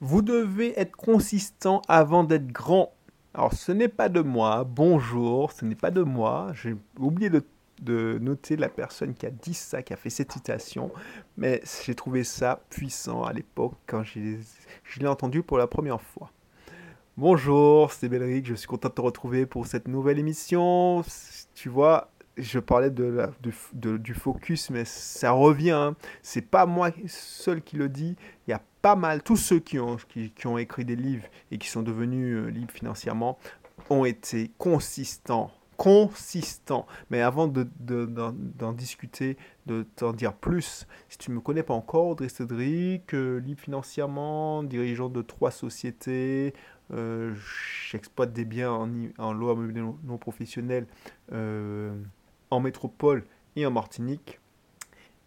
Vous 0.00 0.20
devez 0.20 0.78
être 0.78 0.94
consistant 0.94 1.80
avant 1.88 2.22
d'être 2.22 2.48
grand. 2.48 2.92
Alors 3.32 3.54
ce 3.54 3.72
n'est 3.72 3.88
pas 3.88 4.08
de 4.10 4.20
moi, 4.20 4.64
bonjour, 4.64 5.52
ce 5.52 5.64
n'est 5.64 5.74
pas 5.74 5.90
de 5.90 6.02
moi. 6.02 6.52
J'ai 6.54 6.76
oublié 6.98 7.30
de, 7.30 8.18
noter 8.20 8.56
la 8.56 8.68
personne 8.68 9.14
qui 9.14 9.26
a 9.26 9.30
dit 9.30 9.54
ça, 9.54 9.82
qui 9.82 9.92
a 9.92 9.96
fait 9.96 10.10
cette 10.10 10.32
citation, 10.32 10.90
mais 11.36 11.62
j'ai 11.84 11.94
trouvé 11.94 12.24
ça 12.24 12.60
puissant 12.70 13.22
à 13.24 13.32
l'époque 13.32 13.74
quand 13.86 14.02
je 14.02 15.00
l'ai 15.00 15.06
entendu 15.06 15.42
pour 15.42 15.58
la 15.58 15.66
première 15.66 16.00
fois. 16.00 16.30
Bonjour, 17.16 17.92
c'est 17.92 18.10
Belric, 18.10 18.46
je 18.46 18.54
suis 18.54 18.68
content 18.68 18.90
de 18.90 18.94
te 18.94 19.00
retrouver 19.00 19.46
pour 19.46 19.66
cette 19.66 19.88
nouvelle 19.88 20.18
émission. 20.18 21.02
Tu 21.54 21.70
vois, 21.70 22.10
je 22.36 22.58
parlais 22.58 22.90
de, 22.90 23.30
du 23.80 24.14
focus, 24.14 24.68
mais 24.68 24.84
ça 24.84 25.30
revient. 25.30 25.70
Hein. 25.70 25.96
C'est 26.22 26.42
pas 26.42 26.66
moi 26.66 26.90
seul 27.06 27.62
qui 27.62 27.76
le 27.76 27.88
dis. 27.88 28.16
Il 28.46 28.50
y 28.50 28.54
a 28.54 28.60
pas 28.86 28.94
mal, 28.94 29.20
tous 29.20 29.36
ceux 29.36 29.58
qui 29.58 29.80
ont, 29.80 30.58
écrit 30.58 30.84
des 30.84 30.94
livres 30.94 31.26
et 31.50 31.58
qui 31.58 31.66
sont 31.66 31.82
devenus 31.82 32.36
euh, 32.36 32.50
libres 32.50 32.70
financièrement 32.70 33.36
ont 33.90 34.04
été 34.04 34.52
consistants. 34.58 35.50
Consistants. 35.76 36.86
Mais 37.10 37.20
avant 37.20 37.48
d'en 37.48 37.64
de, 37.80 38.72
discuter, 38.74 39.38
de 39.66 39.84
t'en 39.96 40.12
dire 40.12 40.34
plus, 40.34 40.86
si 41.08 41.18
tu 41.18 41.32
ne 41.32 41.34
me 41.34 41.40
connais 41.40 41.64
pas 41.64 41.74
encore, 41.74 42.06
Audrey 42.06 42.28
Cédric, 42.28 43.12
euh, 43.12 43.38
libre 43.38 43.60
financièrement, 43.60 44.62
dirigeant 44.62 45.08
de 45.08 45.20
trois 45.20 45.50
sociétés, 45.50 46.54
euh, 46.92 47.34
j'exploite 47.90 48.32
des 48.32 48.44
biens 48.44 48.88
en, 49.18 49.32
loi 49.32 49.56
non, 49.56 49.98
non 50.04 50.16
professionnelle 50.16 50.86
en 51.32 52.60
métropole 52.60 53.24
et 53.56 53.66
en 53.66 53.72
Martinique. 53.72 54.38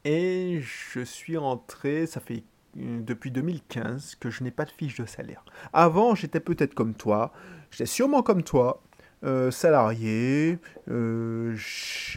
Et 0.06 0.62
je 0.62 1.02
suis 1.02 1.36
rentré, 1.36 2.08
ça 2.08 2.22
fait 2.22 2.46
depuis 2.76 3.32
2015 3.32 4.16
que 4.20 4.30
je 4.30 4.44
n'ai 4.44 4.52
pas 4.52 4.66
de 4.66 4.72
fiche 4.72 4.96
de 4.96 5.06
salaire. 5.06 5.44
Avant, 5.74 6.16
j'étais 6.16 6.40
peut-être 6.40 6.74
comme 6.74 6.94
toi, 6.94 7.32
j'étais 7.72 7.86
sûrement 7.86 8.22
comme 8.22 8.44
toi, 8.44 8.82
euh, 9.26 9.52
salarié. 9.52 10.60
Euh, 10.90 11.56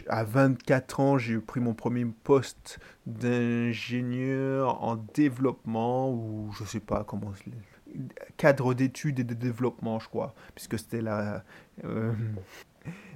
à 0.07 0.23
24 0.23 0.99
ans, 0.99 1.17
j'ai 1.17 1.37
pris 1.39 1.59
mon 1.59 1.73
premier 1.73 2.05
poste 2.05 2.79
d'ingénieur 3.05 4.81
en 4.81 4.95
développement 4.95 6.11
ou 6.11 6.51
je 6.57 6.63
sais 6.63 6.79
pas 6.79 7.03
comment 7.03 7.33
cadre 8.37 8.73
d'études 8.73 9.19
et 9.19 9.23
de 9.23 9.33
développement, 9.33 9.99
je 9.99 10.09
crois, 10.09 10.33
puisque 10.55 10.79
c'était 10.79 11.01
la 11.01 11.43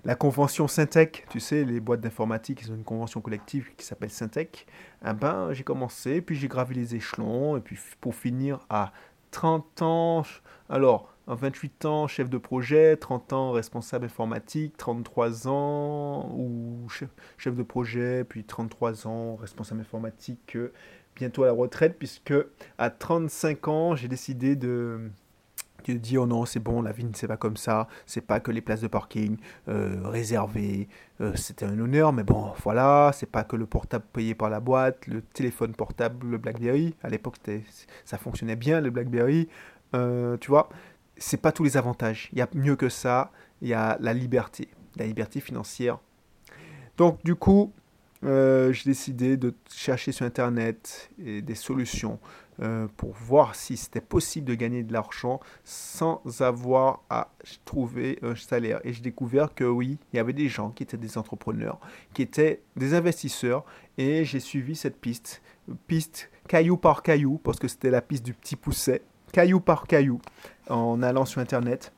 la 0.06 0.16
convention 0.16 0.68
Syntec, 0.68 1.26
tu 1.30 1.40
sais, 1.40 1.66
les 1.66 1.80
boîtes 1.80 2.02
d'informatique, 2.02 2.62
ils 2.62 2.72
ont 2.72 2.76
une 2.76 2.84
convention 2.84 3.22
collective 3.22 3.76
qui 3.76 3.86
s'appelle 3.86 4.10
Syntec. 4.10 4.66
Eh 5.06 5.14
ben, 5.14 5.52
j'ai 5.54 5.64
commencé, 5.64 6.22
puis 6.22 6.36
j'ai 6.36 6.48
gravi 6.48 6.76
les 6.76 6.96
échelons, 6.96 7.58
et 7.58 7.60
puis 7.60 7.78
pour 8.00 8.16
finir 8.16 8.60
à 8.70 8.94
30 9.32 9.82
ans, 9.82 10.24
alors, 10.70 11.14
à 11.28 11.36
28 11.36 11.86
ans, 11.86 12.08
chef 12.08 12.30
de 12.30 12.38
projet, 12.38 12.96
30 12.96 13.34
ans, 13.34 13.52
responsable 13.52 14.06
informatique, 14.06 14.78
33 14.78 15.50
ans, 15.50 16.32
ou 16.34 16.88
chef, 17.38 17.56
de 17.56 17.64
projet, 17.64 18.24
puis 18.24 18.46
33 18.46 19.08
ans, 19.08 19.36
responsable 19.36 19.82
informatique, 19.82 20.56
euh, 20.56 20.72
bientôt 21.20 21.44
à 21.44 21.48
la 21.48 21.54
retraite, 21.54 21.98
puisque 21.98 22.34
à 22.78 22.90
35 22.90 23.68
ans, 23.68 23.96
j'ai 23.96 24.08
décidé 24.08 24.56
de 24.56 25.10
qui 25.84 25.96
dit 25.96 26.18
oh 26.18 26.26
non 26.26 26.46
c'est 26.46 26.60
bon 26.60 26.82
la 26.82 26.92
vie 26.92 27.06
ne 27.06 27.14
c'est 27.14 27.28
pas 27.28 27.38
comme 27.38 27.56
ça 27.56 27.88
c'est 28.06 28.20
pas 28.20 28.42
que 28.42 28.52
les 28.52 28.60
places 28.60 28.82
de 28.82 28.88
parking 28.88 29.38
euh, 29.70 30.02
réservées 30.04 30.90
euh, 31.22 31.34
c'était 31.36 31.66
un 31.66 31.80
honneur 31.80 32.12
mais 32.12 32.24
bon 32.24 32.52
voilà 32.62 33.12
c'est 33.14 33.30
pas 33.30 33.46
que 33.46 33.56
le 33.56 33.66
portable 33.66 34.04
payé 34.12 34.36
par 34.36 34.50
la 34.50 34.60
boîte 34.60 35.08
le 35.08 35.22
téléphone 35.22 35.74
portable 35.74 36.28
le 36.28 36.40
BlackBerry 36.40 36.94
à 37.04 37.10
l'époque 37.10 37.36
ça 38.04 38.18
fonctionnait 38.18 38.58
bien 38.58 38.82
le 38.82 38.90
BlackBerry 38.90 39.48
euh, 39.94 40.36
tu 40.42 40.50
vois 40.50 40.68
c'est 41.16 41.42
pas 41.42 41.54
tous 41.54 41.64
les 41.64 41.78
avantages 41.78 42.28
il 42.34 42.40
y 42.40 42.42
a 42.42 42.50
mieux 42.54 42.76
que 42.76 42.90
ça 42.90 43.32
il 43.62 43.70
y 43.70 43.74
a 43.74 43.98
la 44.02 44.14
liberté 44.14 44.68
la 44.98 45.06
liberté 45.06 45.40
financière. 45.40 46.00
Donc 46.98 47.24
du 47.24 47.36
coup 47.36 47.72
j'ai 48.24 48.84
décidé 48.86 49.38
de 49.38 49.54
chercher 49.70 50.12
sur 50.12 50.26
internet 50.26 51.10
des 51.20 51.56
solutions 51.56 52.20
euh, 52.60 52.88
pour 52.98 53.14
voir 53.14 53.54
si 53.54 53.78
c'était 53.78 54.02
possible 54.02 54.48
de 54.48 54.56
gagner 54.56 54.82
de 54.82 54.92
l'argent 54.92 55.40
sans 55.64 56.24
avoir 56.42 57.04
à 57.08 57.30
trouver 57.66 58.18
un 58.24 58.36
salaire. 58.36 58.80
Et 58.84 58.94
j'ai 58.94 59.02
découvert 59.02 59.54
que 59.54 59.64
oui, 59.64 60.00
il 60.12 60.18
y 60.18 60.20
avait 60.20 60.34
des 60.34 60.50
gens 60.50 60.72
qui 60.72 60.82
étaient 60.82 60.98
des 60.98 61.20
entrepreneurs, 61.20 61.80
qui 62.16 62.24
étaient 62.24 62.62
des 62.76 62.96
investisseurs, 62.96 63.64
et 64.00 64.26
j'ai 64.26 64.40
suivi 64.40 64.76
cette 64.76 65.00
piste, 65.00 65.44
piste 65.86 66.32
caillou 66.48 66.78
par 66.78 67.04
caillou, 67.04 67.40
parce 67.44 67.60
que 67.60 67.68
c'était 67.68 67.92
la 67.92 68.02
piste 68.02 68.26
du 68.26 68.34
petit 68.34 68.56
pousset, 68.56 69.04
caillou 69.32 69.60
par 69.60 69.86
caillou, 69.86 70.20
en 70.68 71.04
allant 71.04 71.26
sur 71.26 71.42
Internet. 71.42 71.94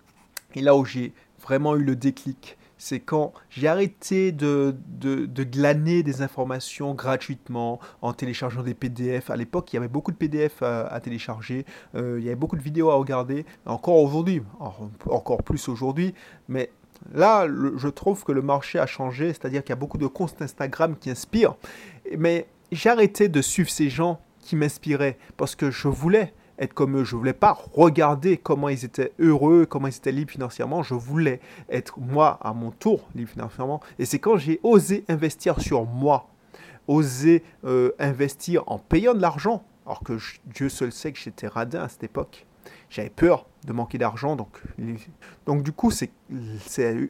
Et 0.55 0.61
là 0.61 0.75
où 0.75 0.83
j'ai 0.83 1.13
vraiment 1.41 1.77
eu 1.77 1.83
le 1.83 1.95
déclic, 1.95 2.57
c'est 2.79 3.01
quand 3.01 3.33
j'ai 3.49 3.67
arrêté 3.67 4.31
de, 4.31 4.75
de, 4.87 5.43
glaner 5.43 6.01
des 6.01 6.21
informations 6.21 6.95
gratuitement 6.95 7.79
en 8.01 8.13
téléchargeant 8.13 8.63
des 8.63 8.73
PDF. 8.73 9.29
À 9.29 9.35
l'époque, 9.35 9.71
il 9.71 9.75
y 9.75 9.77
avait 9.77 9.89
beaucoup 9.89 10.11
de 10.11 10.15
PDF 10.15 10.63
à, 10.63 10.99
télécharger, 11.01 11.65
euh, 11.95 12.17
il 12.19 12.25
y 12.25 12.27
avait 12.27 12.35
beaucoup 12.35 12.55
de 12.55 12.61
vidéos 12.61 12.89
à 12.89 12.95
regarder, 12.95 13.45
encore 13.65 13.97
aujourd'hui, 13.97 14.41
encore 15.05 15.43
plus 15.43 15.67
aujourd'hui, 15.67 16.13
mais 16.47 16.71
là, 17.13 17.47
je 17.47 17.87
trouve 17.89 18.23
que 18.23 18.31
le 18.31 18.41
marché 18.41 18.79
a 18.79 18.87
changé, 18.87 19.27
c'est-à-dire 19.27 19.61
qu'il 19.61 19.71
y 19.71 19.73
a 19.73 19.77
beaucoup 19.77 19.97
de 19.97 20.07
comptes 20.07 20.41
Instagram 20.41 20.95
qui 20.97 21.09
inspirent, 21.09 21.55
mais 22.17 22.47
j'ai 22.71 22.89
arrêté 22.89 23.27
de 23.27 23.41
suivre 23.41 23.69
ces 23.69 23.89
gens 23.89 24.21
qui 24.39 24.55
m'inspiraient 24.55 25.17
parce 25.35 25.55
que 25.55 25.69
je 25.69 25.89
voulais 25.89 26.33
être 26.59 26.73
comme 26.73 26.97
eux. 26.97 27.03
Je 27.03 27.15
voulais 27.15 27.33
pas 27.33 27.57
regarder 27.73 28.37
comment 28.37 28.69
ils 28.69 28.85
étaient 28.85 29.13
heureux, 29.19 29.65
comment 29.65 29.87
ils 29.87 29.95
étaient 29.95 30.11
libres 30.11 30.31
financièrement. 30.31 30.83
Je 30.83 30.93
voulais 30.93 31.39
être 31.69 31.99
moi 31.99 32.37
à 32.41 32.53
mon 32.53 32.71
tour 32.71 33.07
libre 33.15 33.31
financièrement. 33.31 33.81
Et 33.97 34.05
c'est 34.05 34.19
quand 34.19 34.37
j'ai 34.37 34.59
osé 34.63 35.05
investir 35.07 35.59
sur 35.59 35.85
moi, 35.85 36.27
osé 36.87 37.43
euh, 37.63 37.91
investir 37.99 38.63
en 38.67 38.77
payant 38.77 39.13
de 39.13 39.21
l'argent, 39.21 39.63
alors 39.85 40.03
que 40.03 40.17
Dieu 40.45 40.69
seul 40.69 40.91
sait 40.91 41.11
que 41.11 41.19
j'étais 41.19 41.47
radin 41.47 41.83
à 41.83 41.89
cette 41.89 42.03
époque. 42.03 42.45
J'avais 42.89 43.09
peur 43.09 43.47
de 43.65 43.73
manquer 43.73 43.97
d'argent, 43.97 44.35
donc, 44.35 44.61
donc 45.45 45.63
du 45.63 45.71
coup 45.71 45.91
c'est 45.91 46.11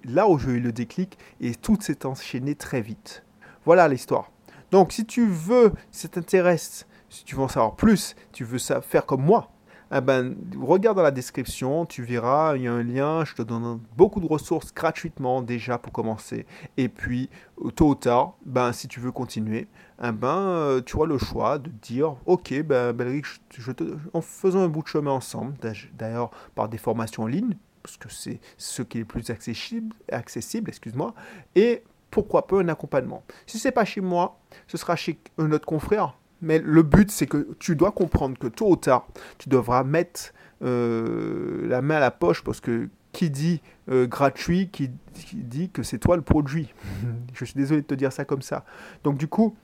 là 0.05 0.27
où 0.27 0.37
j'ai 0.37 0.51
eu 0.51 0.59
le 0.59 0.71
déclic 0.71 1.17
et 1.41 1.55
tout 1.55 1.77
s'est 1.79 2.05
enchaîné 2.05 2.55
très 2.55 2.81
vite. 2.81 3.23
Voilà 3.65 3.87
l'histoire. 3.87 4.31
Donc 4.71 4.91
si 4.91 5.05
tu 5.05 5.25
veux, 5.25 5.73
si 5.91 6.01
ça 6.01 6.07
t'intéresse, 6.07 6.85
si 7.09 7.23
tu 7.25 7.35
veux 7.35 7.43
en 7.43 7.47
savoir 7.47 7.75
plus, 7.75 8.15
tu 8.31 8.43
veux 8.43 8.59
faire 8.59 9.05
comme 9.05 9.23
moi, 9.23 9.49
eh 9.91 10.01
ben, 10.01 10.35
regarde 10.61 10.97
dans 10.97 11.03
la 11.03 11.11
description, 11.11 11.85
tu 11.85 12.03
verras, 12.03 12.55
il 12.55 12.63
y 12.63 12.67
a 12.67 12.73
un 12.73 12.83
lien, 12.83 13.25
je 13.25 13.33
te 13.33 13.41
donne 13.41 13.79
beaucoup 13.97 14.19
de 14.19 14.27
ressources 14.27 14.71
gratuitement 14.73 15.41
déjà 15.41 15.79
pour 15.79 15.91
commencer. 15.91 16.45
Et 16.77 16.89
puis, 16.89 17.29
tôt 17.75 17.89
ou 17.89 17.95
tard, 17.95 18.33
ben, 18.45 18.71
si 18.71 18.87
tu 18.87 18.99
veux 18.99 19.11
continuer, 19.11 19.67
eh 20.03 20.11
ben, 20.11 20.37
euh, 20.37 20.81
tu 20.81 20.95
auras 20.95 21.07
le 21.07 21.17
choix 21.17 21.57
de 21.57 21.71
dire, 21.81 22.15
ok, 22.27 22.61
ben, 22.61 22.93
Belric, 22.93 23.25
je, 23.57 23.71
en 24.13 24.21
faisant 24.21 24.59
un 24.59 24.67
bout 24.67 24.83
de 24.83 24.87
chemin 24.87 25.11
ensemble, 25.11 25.55
d'ailleurs 25.97 26.29
par 26.53 26.69
des 26.69 26.77
formations 26.77 27.23
en 27.23 27.27
ligne, 27.27 27.57
parce 27.81 27.97
que 27.97 28.09
c'est 28.09 28.39
ce 28.57 28.83
qui 28.83 28.97
est 28.97 29.01
le 29.01 29.07
plus 29.07 29.31
accessible, 29.31 29.95
accessible 30.11 30.69
excuse-moi, 30.69 31.15
et 31.55 31.83
pourquoi 32.11 32.45
pas 32.45 32.59
un 32.59 32.67
accompagnement. 32.67 33.23
Si 33.47 33.57
c'est 33.57 33.71
pas 33.71 33.85
chez 33.85 34.01
moi, 34.01 34.39
ce 34.67 34.77
sera 34.77 34.95
chez 34.95 35.19
un 35.39 35.51
autre 35.51 35.65
confrère 35.65 36.15
mais 36.41 36.59
le 36.59 36.83
but, 36.83 37.11
c'est 37.11 37.27
que 37.27 37.49
tu 37.59 37.75
dois 37.75 37.91
comprendre 37.91 38.37
que 38.37 38.47
tôt 38.47 38.71
ou 38.71 38.75
tard, 38.75 39.07
tu 39.37 39.49
devras 39.49 39.83
mettre 39.83 40.33
euh, 40.63 41.67
la 41.67 41.81
main 41.81 41.95
à 41.95 41.99
la 41.99 42.11
poche 42.11 42.43
parce 42.43 42.59
que 42.59 42.89
qui 43.11 43.29
dit 43.29 43.61
euh, 43.89 44.07
gratuit, 44.07 44.69
qui, 44.69 44.91
dit 45.33 45.69
que 45.69 45.83
c'est 45.83 45.97
toi 45.97 46.15
le 46.15 46.21
produit. 46.21 46.73
Je 47.33 47.45
suis 47.45 47.55
désolé 47.55 47.81
de 47.81 47.87
te 47.87 47.93
dire 47.93 48.13
ça 48.13 48.25
comme 48.25 48.41
ça. 48.41 48.63
Donc 49.03 49.17
du 49.17 49.27
coup, 49.27 49.55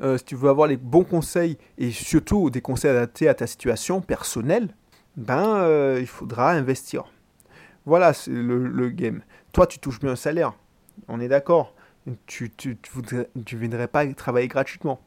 euh, 0.00 0.16
si 0.18 0.24
tu 0.24 0.36
veux 0.36 0.48
avoir 0.48 0.68
les 0.68 0.76
bons 0.76 1.04
conseils 1.04 1.58
et 1.78 1.90
surtout 1.90 2.48
des 2.48 2.60
conseils 2.60 2.90
adaptés 2.90 3.28
à 3.28 3.34
ta 3.34 3.46
situation 3.46 4.00
personnelle, 4.00 4.68
ben 5.16 5.98
il 5.98 6.06
faudra 6.06 6.52
investir. 6.52 7.04
Voilà 7.84 8.12
le, 8.26 8.68
le, 8.68 8.90
game. 8.90 9.22
Toi, 9.52 9.66
tu 9.66 9.78
touches 9.78 10.00
bien 10.00 10.12
un 10.12 10.16
salaire. 10.16 10.52
On 11.08 11.18
est 11.20 11.28
d'accord. 11.28 11.74
Tu 12.26 12.52
ne 12.64 13.42
tu, 13.44 13.56
viendrais 13.56 13.88
pas 13.88 14.06
travailler 14.14 14.48
gratuitement. 14.48 15.00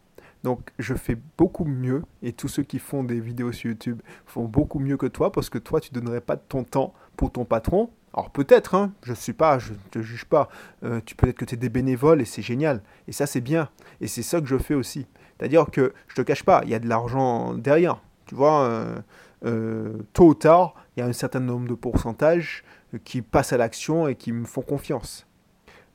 Donc 0.43 0.71
je 0.77 0.93
fais 0.93 1.17
beaucoup 1.37 1.65
mieux 1.65 2.03
et 2.21 2.33
tous 2.33 2.47
ceux 2.47 2.63
qui 2.63 2.79
font 2.79 3.03
des 3.03 3.19
vidéos 3.19 3.51
sur 3.51 3.69
YouTube 3.69 4.01
font 4.25 4.43
beaucoup 4.43 4.79
mieux 4.79 4.97
que 4.97 5.05
toi 5.05 5.31
parce 5.31 5.49
que 5.49 5.57
toi 5.57 5.79
tu 5.79 5.91
donnerais 5.91 6.21
pas 6.21 6.35
de 6.35 6.41
ton 6.47 6.63
temps 6.63 6.93
pour 7.15 7.31
ton 7.31 7.45
patron. 7.45 7.89
Alors 8.13 8.29
peut-être, 8.29 8.75
hein, 8.75 8.93
je 9.03 9.11
ne 9.11 9.15
suis 9.15 9.33
pas, 9.33 9.57
je 9.57 9.73
ne 9.73 9.77
te 9.89 10.01
juge 10.01 10.25
pas. 10.25 10.49
Euh, 10.83 10.99
tu 11.05 11.15
peut-être 11.15 11.37
que 11.37 11.45
tu 11.45 11.55
es 11.55 11.57
des 11.57 11.69
bénévoles 11.69 12.21
et 12.21 12.25
c'est 12.25 12.41
génial. 12.41 12.81
Et 13.07 13.11
ça 13.11 13.25
c'est 13.25 13.41
bien. 13.41 13.69
Et 14.01 14.07
c'est 14.07 14.21
ça 14.21 14.41
que 14.41 14.47
je 14.47 14.57
fais 14.57 14.75
aussi. 14.75 15.07
C'est-à-dire 15.37 15.65
que 15.71 15.93
je 16.07 16.15
te 16.15 16.21
cache 16.21 16.43
pas, 16.43 16.61
il 16.63 16.69
y 16.69 16.75
a 16.75 16.79
de 16.79 16.87
l'argent 16.87 17.53
derrière. 17.53 18.01
Tu 18.25 18.35
vois, 18.35 18.63
euh, 18.63 18.99
euh, 19.45 19.93
tôt 20.13 20.27
ou 20.27 20.33
tard, 20.35 20.75
il 20.95 20.99
y 20.99 21.03
a 21.03 21.05
un 21.05 21.13
certain 21.13 21.39
nombre 21.39 21.67
de 21.67 21.73
pourcentages 21.73 22.63
qui 23.03 23.21
passent 23.21 23.53
à 23.53 23.57
l'action 23.57 24.07
et 24.07 24.15
qui 24.15 24.31
me 24.31 24.45
font 24.45 24.61
confiance. 24.61 25.25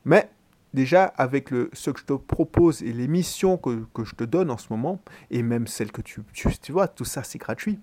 Mais 0.04 0.28
déjà 0.74 1.04
avec 1.04 1.50
ce 1.72 1.90
que 1.90 2.00
je 2.00 2.04
te 2.04 2.12
propose 2.12 2.82
et 2.82 2.92
les 2.92 3.08
missions 3.08 3.56
que, 3.56 3.86
je 4.04 4.14
te 4.14 4.24
donne 4.24 4.50
en 4.50 4.58
ce 4.58 4.68
moment, 4.70 5.00
et 5.30 5.42
même 5.42 5.66
celles 5.66 5.92
que 5.92 6.02
tu, 6.02 6.22
tu, 6.32 6.72
vois, 6.72 6.88
tout 6.88 7.04
ça 7.04 7.22
c'est 7.22 7.38
gratuit, 7.38 7.80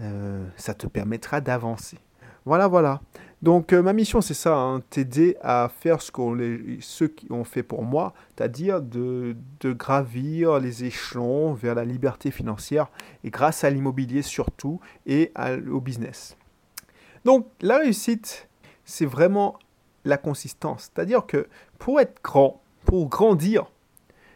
euh, 0.00 0.46
ça 0.56 0.74
te 0.74 0.86
permettra 0.86 1.40
d'avancer. 1.40 1.98
Voilà, 2.46 2.68
voilà. 2.68 3.00
Donc 3.40 3.72
euh, 3.72 3.82
ma 3.82 3.92
mission 3.92 4.20
c'est 4.20 4.34
ça, 4.34 4.56
hein, 4.56 4.80
t'aider 4.90 5.36
à 5.42 5.70
faire 5.80 6.00
ce 6.00 6.10
qu'on 6.10 6.36
ceux 6.80 7.08
qui 7.08 7.30
ont 7.30 7.44
fait 7.44 7.62
pour 7.62 7.82
moi, 7.82 8.14
c'est-à-dire 8.36 8.80
de, 8.80 9.36
de, 9.60 9.72
gravir 9.72 10.58
les 10.58 10.84
échelons 10.84 11.52
vers 11.52 11.74
la 11.74 11.84
liberté 11.84 12.30
financière 12.30 12.90
et 13.22 13.30
grâce 13.30 13.64
à 13.64 13.70
l'immobilier 13.70 14.22
surtout 14.22 14.80
et 15.06 15.32
au 15.70 15.80
business. 15.80 16.36
Donc 17.24 17.46
la 17.60 17.78
réussite, 17.78 18.48
c'est 18.84 19.06
vraiment 19.06 19.58
la 20.04 20.18
consistance, 20.18 20.90
c'est-à-dire 20.94 21.26
que 21.26 21.48
pour 21.78 22.00
être 22.00 22.22
grand, 22.22 22.62
pour 22.84 23.08
grandir, 23.08 23.66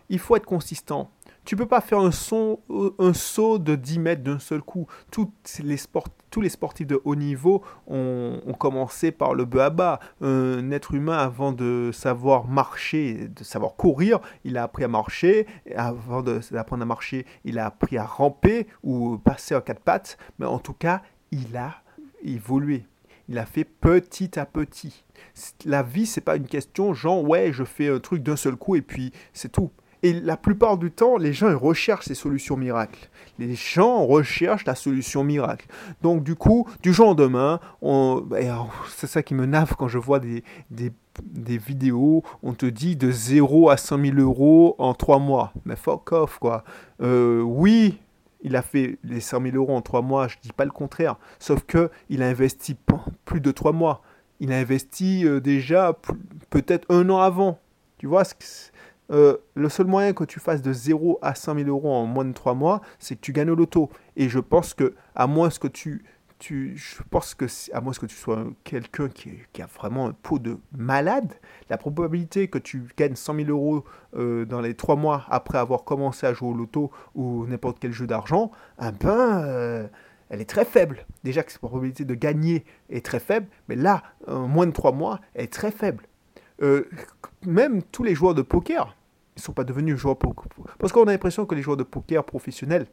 il 0.09 0.19
faut 0.19 0.37
être 0.37 0.47
consistant. 0.47 1.11
Tu 1.45 1.57
peux 1.57 1.67
pas 1.67 1.81
faire 1.81 2.01
un, 2.01 2.11
son, 2.11 2.61
un 2.99 3.15
saut 3.15 3.59
de 3.59 3.75
10 3.75 3.99
mètres 4.01 4.23
d'un 4.23 4.39
seul 4.39 4.61
coup. 4.61 4.87
Les 5.63 5.79
sports, 5.79 6.09
tous 6.31 6.43
les 6.43 6.51
sportifs 6.51 6.87
de 6.87 7.01
haut 7.05 7.15
niveau 7.15 7.63
ont, 7.87 8.39
commencé 8.59 9.13
par 9.13 9.33
le 9.33 9.47
bas 9.47 9.67
à 9.67 9.71
bas. 9.71 10.01
Un 10.21 10.71
être 10.73 10.93
humain, 10.93 11.17
avant 11.17 11.53
de 11.53 11.91
savoir 11.93 12.47
marcher, 12.47 13.29
de 13.29 13.45
savoir 13.45 13.77
courir, 13.77 14.21
il 14.45 14.59
a 14.59 14.65
appris 14.65 14.85
à 14.85 14.89
marcher. 14.89 15.47
Avant 15.75 16.23
d'apprendre 16.23 16.83
à 16.83 16.87
marcher, 16.87 17.25
il 17.45 17.59
a 17.59 17.65
appris 17.65 17.97
à 17.97 18.05
ramper 18.05 18.67
ou 18.83 19.17
passer 19.17 19.55
en 19.55 19.63
quatre 19.63 19.81
pattes. 19.81 20.19
Mais 20.39 20.45
en 20.45 20.59
tout 20.59 20.75
cas, 20.75 21.01
il 21.31 21.57
a 21.57 21.77
évolué. 22.23 22.85
Il 23.29 23.39
a 23.39 23.47
fait 23.47 23.65
petit 23.65 24.39
à 24.39 24.47
petit. 24.47 25.05
La 25.65 25.83
vie, 25.83 26.07
c'est 26.07 26.21
pas 26.21 26.37
une 26.37 26.47
question 26.47 26.95
genre 26.95 27.23
ouais, 27.23 27.53
je 27.53 27.65
fais 27.65 27.89
un 27.89 28.01
truc 28.01 28.23
d'un 28.23 28.37
seul 28.37 28.57
coup 28.57 28.77
et 28.77 28.83
puis 28.83 29.13
c'est 29.33 29.53
tout. 29.53 29.71
Et 30.03 30.13
la 30.13 30.37
plupart 30.37 30.79
du 30.79 30.93
temps, 30.93 31.17
les 31.17 31.33
gens 31.33 31.49
ils 31.49 31.57
recherchent 31.57 32.07
ces 32.07 32.15
solutions 32.15 32.57
miracles. 32.57 33.11
Les 33.39 33.55
gens 33.55 34.07
recherchent 34.07 34.65
la 34.65 34.77
solution 34.77 35.25
miracle. 35.25 35.67
Donc 36.03 36.23
du 36.23 36.37
coup, 36.37 36.69
du 36.83 36.93
jour 36.93 37.07
au 37.07 37.09
lendemain, 37.11 37.61
c'est 38.89 39.09
ça 39.09 39.23
qui 39.23 39.35
me 39.35 39.45
nave 39.45 39.75
quand 39.77 39.89
je 39.89 39.99
vois 39.99 40.21
des, 40.21 40.45
des, 40.71 40.93
des, 41.23 41.59
vidéos, 41.59 42.23
on 42.43 42.55
te 42.55 42.67
dit 42.67 42.95
de 42.95 43.11
0 43.11 43.71
à 43.71 43.77
100 43.77 44.01
000 44.05 44.19
euros 44.19 44.77
en 44.79 44.95
3 44.95 45.19
mois. 45.19 45.53
Mais 45.65 45.75
fuck 45.75 46.13
off, 46.13 46.39
quoi. 46.39 46.63
Euh, 47.03 47.41
oui, 47.41 47.99
il 48.43 48.55
a 48.55 48.63
fait 48.63 48.99
les 49.03 49.21
100 49.21 49.43
000 49.43 49.57
euros 49.57 49.75
en 49.75 49.83
3 49.83 50.03
mois, 50.03 50.29
je 50.29 50.37
dis 50.41 50.53
pas 50.53 50.65
le 50.65 50.71
contraire. 50.71 51.17
Sauf 51.39 51.65
que 51.65 51.91
il 52.09 52.23
a 52.23 52.29
investi 52.29 52.77
plus 53.29 53.41
de 53.43 53.51
3 53.51 53.73
mois. 53.73 54.01
Il 54.41 54.53
a 54.53 54.57
investi 54.57 55.27
euh, 55.27 55.39
déjà 55.39 55.97
peut-être 56.49 56.87
un 56.91 57.09
an 57.11 57.19
avant. 57.19 57.61
Tu 57.99 58.07
vois, 58.07 58.23
euh, 59.11 59.37
le 59.55 59.69
seul 59.69 59.87
moyen 59.87 60.15
que 60.15 60.25
tu 60.25 60.41
fasses 60.41 60.63
de 60.63 60.73
0 60.73 61.19
à 61.21 61.35
100 61.35 61.57
000 61.57 61.69
euros 61.69 61.93
en 61.93 62.07
moins 62.07 62.25
de 62.25 62.33
3 62.33 62.55
mois, 62.55 62.81
c'est 62.99 63.17
que 63.17 63.21
tu 63.21 63.33
gagnes 63.33 63.51
au 63.51 63.55
loto. 63.55 63.91
Et 64.17 64.31
je 64.31 64.39
pense 64.39 64.73
que, 64.73 64.95
à 65.15 65.27
moins 65.27 65.51
que 65.51 65.69
tu, 65.69 66.05
je 66.41 67.03
pense 67.11 67.35
que, 67.35 67.45
à 67.75 67.81
moins 67.83 67.93
que 67.93 68.07
tu 68.07 68.17
sois 68.17 68.47
quelqu'un 68.65 69.09
qui, 69.09 69.31
a 69.61 69.67
vraiment 69.67 70.07
un 70.07 70.13
pot 70.13 70.39
de 70.39 70.57
malade, 70.73 71.35
la 71.69 71.77
probabilité 71.77 72.49
que 72.49 72.59
tu 72.59 72.85
gagnes 72.97 73.17
100 73.17 73.35
000 73.35 73.49
euros 73.51 73.85
euh, 74.17 74.47
dans 74.47 74.63
les 74.63 74.75
3 74.75 74.97
mois 74.97 75.27
après 75.29 75.59
avoir 75.59 75.85
commencé 75.85 76.27
à 76.27 76.33
jouer 76.33 76.49
au 76.49 76.55
loto 76.55 76.91
ou 77.15 77.47
n'importe 77.47 77.79
quel 77.79 77.93
jeu 77.93 78.07
d'argent, 78.07 78.53
eh 78.81 78.93
ben, 78.93 79.43
euh, 79.45 79.87
elle 80.31 80.41
est 80.41 80.49
très 80.49 80.65
faible. 80.65 81.07
Déjà 81.25 81.43
que 81.43 81.53
la 81.53 81.59
probabilité 81.59 82.05
de 82.05 82.15
gagner 82.15 82.65
est 82.91 83.05
très 83.05 83.21
faible, 83.21 83.49
mais 83.69 83.77
là, 83.77 84.03
en 84.27 84.49
moins 84.49 84.67
de 84.67 84.73
3 84.73 84.93
mois, 84.93 85.21
elle 85.35 85.45
est 85.45 85.53
très 85.53 85.71
faible. 85.71 86.07
même 87.45 87.83
tous 87.83 88.03
les 88.03 88.15
joueurs 88.15 88.35
de 88.35 88.43
poker, 88.43 88.97
ils 89.37 89.43
sont 89.43 89.53
pas 89.53 89.65
devenus 89.65 89.97
joueurs 89.97 90.19
poker. 90.19 90.47
Parce 90.79 90.93
qu'on 90.93 91.05
a 91.05 91.13
l'impression 91.13 91.47
que 91.47 91.55
les 91.55 91.63
joueurs 91.63 91.77
de 91.77 91.85
poker 91.85 92.25
professionnels, 92.25 92.87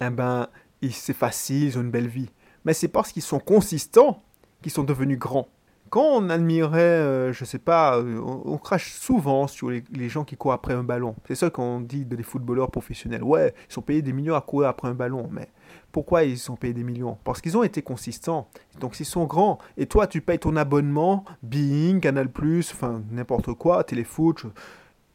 eh 0.00 0.10
ben, 0.10 0.48
c'est 0.90 1.16
facile, 1.16 1.64
ils 1.64 1.78
ont 1.78 1.82
une 1.82 1.90
belle 1.90 2.08
vie. 2.08 2.30
Mais 2.64 2.74
c'est 2.74 2.88
parce 2.88 3.12
qu'ils 3.12 3.22
sont 3.22 3.40
consistants 3.40 4.22
qu'ils 4.62 4.72
sont 4.72 4.84
devenus 4.84 5.18
grands. 5.18 5.48
Quand 5.90 6.04
on 6.04 6.30
admirait, 6.30 6.80
euh, 6.80 7.32
je 7.32 7.44
sais 7.44 7.58
pas, 7.58 7.98
euh, 7.98 8.20
on, 8.20 8.58
crache 8.58 8.92
souvent 8.92 9.46
sur 9.46 9.70
les, 9.70 10.08
gens 10.08 10.24
qui 10.24 10.36
courent 10.36 10.52
après 10.52 10.74
un 10.74 10.82
ballon. 10.82 11.14
C'est 11.26 11.34
ça 11.34 11.50
qu'on 11.50 11.80
dit 11.80 12.04
de 12.04 12.16
des 12.16 12.22
footballeurs 12.22 12.70
professionnels. 12.70 13.22
Ouais, 13.22 13.54
ils 13.68 13.72
sont 13.72 13.82
payés 13.82 14.02
des 14.02 14.12
millions 14.12 14.34
à 14.34 14.40
courir 14.40 14.68
après 14.68 14.88
un 14.88 14.94
ballon. 14.94 15.28
Mais 15.30 15.48
pourquoi 15.92 16.24
ils 16.24 16.38
sont 16.38 16.56
payés 16.56 16.74
des 16.74 16.82
millions? 16.82 17.18
Parce 17.24 17.40
qu'ils 17.40 17.56
ont 17.56 17.62
été 17.62 17.82
consistants. 17.82 18.48
Donc 18.80 18.94
s'ils 18.94 19.06
sont 19.06 19.24
grands. 19.24 19.58
Et 19.76 19.86
toi, 19.86 20.06
tu 20.06 20.20
payes 20.20 20.38
ton 20.38 20.56
abonnement, 20.56 21.24
Bing, 21.42 22.00
Canal+, 22.00 22.28
enfin 22.72 23.02
n'importe 23.10 23.52
quoi, 23.54 23.84
Téléfoot 23.84 24.46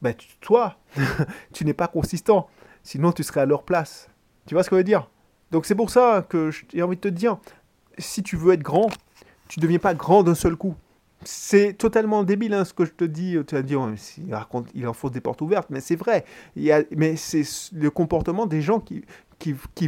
ben, 0.02 0.16
toi, 0.40 0.78
tu 1.54 1.64
n'es 1.64 1.74
pas 1.74 1.88
consistant. 1.88 2.48
Sinon, 2.84 3.12
tu 3.12 3.24
serais 3.24 3.42
à 3.42 3.46
leur 3.46 3.64
place. 3.64 4.10
Tu 4.48 4.56
vois 4.56 4.64
ce 4.64 4.70
que 4.70 4.76
je 4.76 4.80
veux 4.80 4.84
dire? 4.84 5.10
Donc, 5.52 5.66
c'est 5.66 5.76
pour 5.76 5.90
ça 5.90 6.26
que 6.28 6.50
j'ai 6.50 6.82
envie 6.82 6.96
de 6.96 7.02
te 7.02 7.08
dire, 7.08 7.38
si 7.98 8.24
tu 8.24 8.36
veux 8.36 8.54
être 8.54 8.64
grand, 8.64 8.90
tu 9.52 9.60
ne 9.60 9.64
deviens 9.64 9.80
pas 9.80 9.94
grand 9.94 10.24
d'un 10.24 10.34
seul 10.34 10.56
coup. 10.56 10.76
C'est 11.26 11.74
totalement 11.74 12.24
débile 12.24 12.54
hein, 12.54 12.64
ce 12.64 12.74
que 12.74 12.86
je 12.86 12.94
te 12.94 13.04
dis. 13.04 13.36
Tu 13.46 13.54
vas 13.54 13.62
dire, 13.62 13.86
il, 14.26 14.34
raconte, 14.34 14.70
il 14.74 14.88
enfonce 14.88 15.12
des 15.12 15.20
portes 15.20 15.42
ouvertes, 15.42 15.68
mais 15.70 15.82
c'est 15.82 15.98
vrai. 15.98 16.24
Mais 16.56 17.18
c'est 17.18 17.44
le 17.74 17.90
comportement 17.90 18.46
des 18.46 18.62
gens 18.62 18.80
qui, 18.80 19.04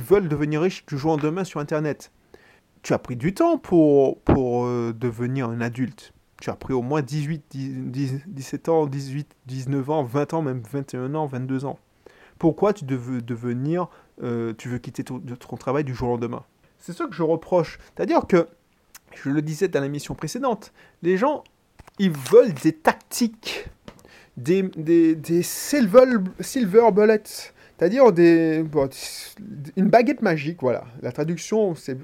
veulent 0.01 0.27
devenir 0.27 0.61
riches 0.61 0.85
du 0.85 0.97
jour 0.97 1.13
au 1.13 1.15
lendemain 1.15 1.45
sur 1.45 1.61
Internet. 1.61 2.11
Tu 2.81 2.91
as 2.93 2.99
pris 2.99 3.15
du 3.15 3.33
temps 3.33 3.57
pour, 3.57 4.19
euh, 4.37 4.93
devenir 4.93 5.49
un 5.49 5.61
adulte 5.61 6.13
tu 6.41 6.49
as 6.49 6.55
pris 6.55 6.73
au 6.73 6.81
moins 6.81 7.01
18, 7.01 7.55
17 7.87 8.67
ans, 8.67 8.85
18, 8.85 9.33
19 9.45 9.89
ans, 9.89 10.03
20 10.03 10.33
ans, 10.33 10.41
même 10.41 10.61
21 10.69 11.15
ans, 11.15 11.25
22 11.25 11.63
ans. 11.63 11.79
Pourquoi 12.37 12.73
tu 12.73 12.83
veux 12.83 13.21
devenir, 13.21 13.87
euh, 14.21 14.53
tu 14.57 14.67
veux 14.67 14.77
quitter 14.77 15.05
ton, 15.05 15.21
ton, 15.21 15.55
travail 15.55 15.85
du 15.85 15.95
jour 15.95 16.09
au 16.09 16.11
lendemain? 16.11 16.43
C'est 16.79 16.91
ça 16.91 17.05
que 17.07 17.15
je 17.15 17.23
reproche. 17.23 17.79
C'est-à-dire 17.95 18.27
que, 18.27 18.49
je 19.15 19.29
le 19.29 19.41
disais 19.41 19.67
dans 19.67 19.81
l'émission 19.81 20.15
précédente, 20.15 20.73
les 21.01 21.17
gens, 21.17 21.43
ils 21.99 22.11
veulent 22.11 22.53
des 22.53 22.73
tactiques, 22.73 23.67
des, 24.37 25.43
silver, 25.43 26.05
bullets. 26.91 27.51
C'est-à-dire 27.77 28.05
une 29.75 29.89
baguette 29.89 30.21
magique, 30.21 30.61
voilà. 30.61 30.85
La 31.01 31.11
traduction, 31.11 31.75
c'est 31.75 31.97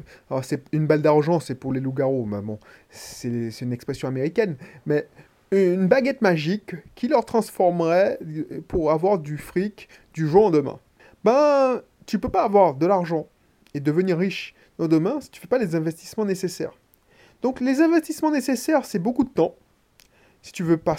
une 0.72 0.88
balle 0.88 1.02
d'argent, 1.02 1.40
c'est 1.40 1.56
pour 1.56 1.72
les 1.74 1.80
loups-garous, 1.80 2.26
mais 2.26 2.42
bon, 2.42 2.60
c'est 2.90 3.50
une 3.62 3.72
expression 3.72 4.08
américaine. 4.08 4.58
Mais 4.86 5.08
une 5.52 5.88
baguette 5.88 6.22
magique 6.22 6.76
qui 6.96 7.08
leur 7.08 7.26
transformerait 7.26 8.20
pour 8.68 8.92
avoir 8.92 9.20
du 9.20 9.38
fric 9.38 9.90
du 10.14 10.28
jour 10.28 10.46
au 10.46 10.52
lendemain. 10.52 10.80
Ben, 11.24 11.82
tu 12.06 12.20
peux 12.20 12.30
pas 12.30 12.44
avoir 12.44 12.76
de 12.76 12.86
l'argent 12.86 13.28
et 13.74 13.80
devenir 13.80 14.18
riche 14.18 14.56
au 14.78 14.88
demain 14.88 15.20
si 15.22 15.30
tu 15.30 15.40
fais 15.40 15.48
pas 15.48 15.58
les 15.58 15.76
investissements 15.76 16.26
nécessaires. 16.26 16.74
Donc 17.42 17.62
les 17.62 17.82
investissements 17.82 18.32
nécessaires, 18.32 18.86
c'est 18.86 19.00
beaucoup 19.00 19.24
de 19.24 19.30
temps, 19.30 19.56
si 20.42 20.52
tu 20.52 20.64
veux 20.64 20.78
pas, 20.78 20.96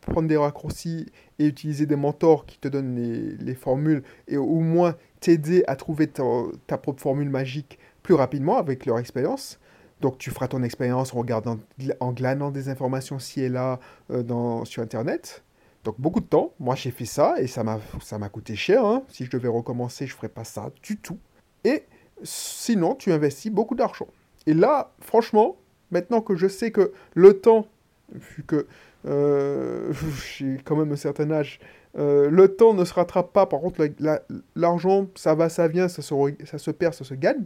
prendre 0.00 0.28
des 0.28 0.36
raccourcis 0.36 1.06
et 1.38 1.46
utiliser 1.46 1.86
des 1.86 1.96
mentors 1.96 2.46
qui 2.46 2.58
te 2.58 2.68
donnent 2.68 3.36
les, 3.40 3.54
formules 3.54 4.02
et 4.28 4.36
au 4.36 4.60
moins 4.60 4.96
t'aider 5.20 5.64
à 5.66 5.76
trouver 5.76 6.06
ta, 6.06 6.78
propre 6.78 7.00
formule 7.00 7.28
magique 7.28 7.78
plus 8.02 8.14
rapidement 8.14 8.58
avec 8.58 8.86
leur 8.86 8.98
expérience. 8.98 9.58
Donc 10.00 10.18
tu 10.18 10.30
feras 10.30 10.48
ton 10.48 10.62
expérience 10.62 11.14
en 11.14 11.18
regardant, 11.18 11.58
en 11.98 12.12
glanant 12.12 12.50
des 12.50 12.68
informations 12.68 13.18
ci 13.18 13.42
et 13.42 13.48
là 13.48 13.80
euh, 14.10 14.64
sur 14.64 14.82
Internet. 14.82 15.42
Donc 15.84 16.00
beaucoup 16.00 16.20
de 16.20 16.26
temps. 16.26 16.52
Moi 16.58 16.74
j'ai 16.74 16.90
fait 16.90 17.04
ça 17.04 17.34
et 17.38 17.46
ça 17.48 17.64
m'a 17.64 18.28
coûté 18.28 18.56
cher. 18.56 18.84
Hein. 18.84 19.02
Si 19.08 19.24
je 19.24 19.30
devais 19.30 19.48
recommencer, 19.48 20.06
je 20.06 20.14
ferais 20.14 20.28
pas 20.28 20.44
ça 20.44 20.70
du 20.82 20.96
tout. 20.96 21.18
Et 21.64 21.84
sinon, 22.22 22.94
tu 22.94 23.12
investis 23.12 23.52
beaucoup 23.52 23.74
d'argent. 23.74 24.06
Et 24.46 24.54
là, 24.54 24.92
franchement, 25.00 25.56
maintenant 25.90 26.20
que 26.20 26.36
je 26.36 26.48
sais 26.48 26.70
que 26.70 26.92
le 27.14 27.40
temps 27.40 27.66
vu 28.12 28.42
que 28.46 28.66
euh, 29.06 29.92
j'ai 30.36 30.58
quand 30.64 30.76
même 30.76 30.92
un 30.92 30.96
certain 30.96 31.30
âge, 31.30 31.60
euh, 31.98 32.30
le 32.30 32.54
temps 32.54 32.74
ne 32.74 32.84
se 32.84 32.94
rattrape 32.94 33.32
pas. 33.32 33.46
Par 33.46 33.60
contre, 33.60 33.88
l'argent, 34.54 35.08
ça 35.14 35.34
va, 35.34 35.48
ça 35.48 35.68
vient, 35.68 35.88
ça 35.88 36.02
se, 36.02 36.70
perd, 36.70 36.94
ça 36.94 37.04
se 37.04 37.14
gagne. 37.14 37.44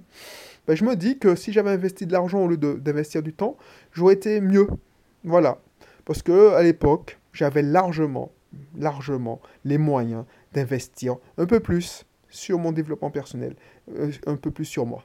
Ben, 0.66 0.76
je 0.76 0.84
me 0.84 0.96
dis 0.96 1.18
que 1.18 1.34
si 1.34 1.52
j'avais 1.52 1.70
investi 1.70 2.06
de 2.06 2.12
l'argent 2.12 2.42
au 2.42 2.48
lieu 2.48 2.56
d'investir 2.56 3.22
du 3.22 3.32
temps, 3.32 3.56
j'aurais 3.92 4.14
été 4.14 4.40
mieux. 4.40 4.68
Voilà. 5.24 5.58
Parce 6.04 6.22
que 6.22 6.52
à 6.52 6.62
l'époque, 6.62 7.18
j'avais 7.32 7.62
largement, 7.62 8.30
largement 8.78 9.40
les 9.64 9.78
moyens 9.78 10.24
d'investir 10.52 11.16
un 11.38 11.46
peu 11.46 11.60
plus 11.60 12.04
sur 12.28 12.58
mon 12.58 12.72
développement 12.72 13.10
personnel, 13.10 13.54
euh, 13.96 14.10
un 14.26 14.36
peu 14.36 14.50
plus 14.50 14.64
sur 14.64 14.86
moi. 14.86 15.04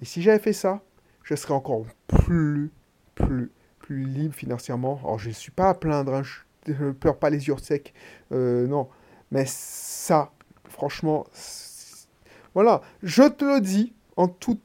Et 0.00 0.04
si 0.04 0.22
j'avais 0.22 0.38
fait 0.38 0.52
ça, 0.52 0.80
je 1.22 1.34
serais 1.34 1.54
encore 1.54 1.84
plus, 2.06 2.72
plus, 3.14 3.50
libre 3.88 4.34
financièrement. 4.34 5.00
Alors, 5.02 5.18
je 5.18 5.28
ne 5.28 5.34
suis 5.34 5.50
pas 5.50 5.70
à 5.70 5.74
plaindre, 5.74 6.14
hein, 6.14 6.22
je 6.22 6.72
ne 6.72 6.92
pleure 6.92 7.18
pas 7.18 7.28
les 7.28 7.48
yeux 7.48 7.56
secs, 7.58 7.92
euh, 8.32 8.66
non. 8.68 8.88
Mais 9.32 9.44
ça, 9.46 10.32
franchement, 10.68 11.26
voilà, 12.54 12.82
je 13.02 13.24
te 13.24 13.44
le 13.44 13.60
dis 13.60 13.92
en 14.16 14.28
toute 14.28 14.60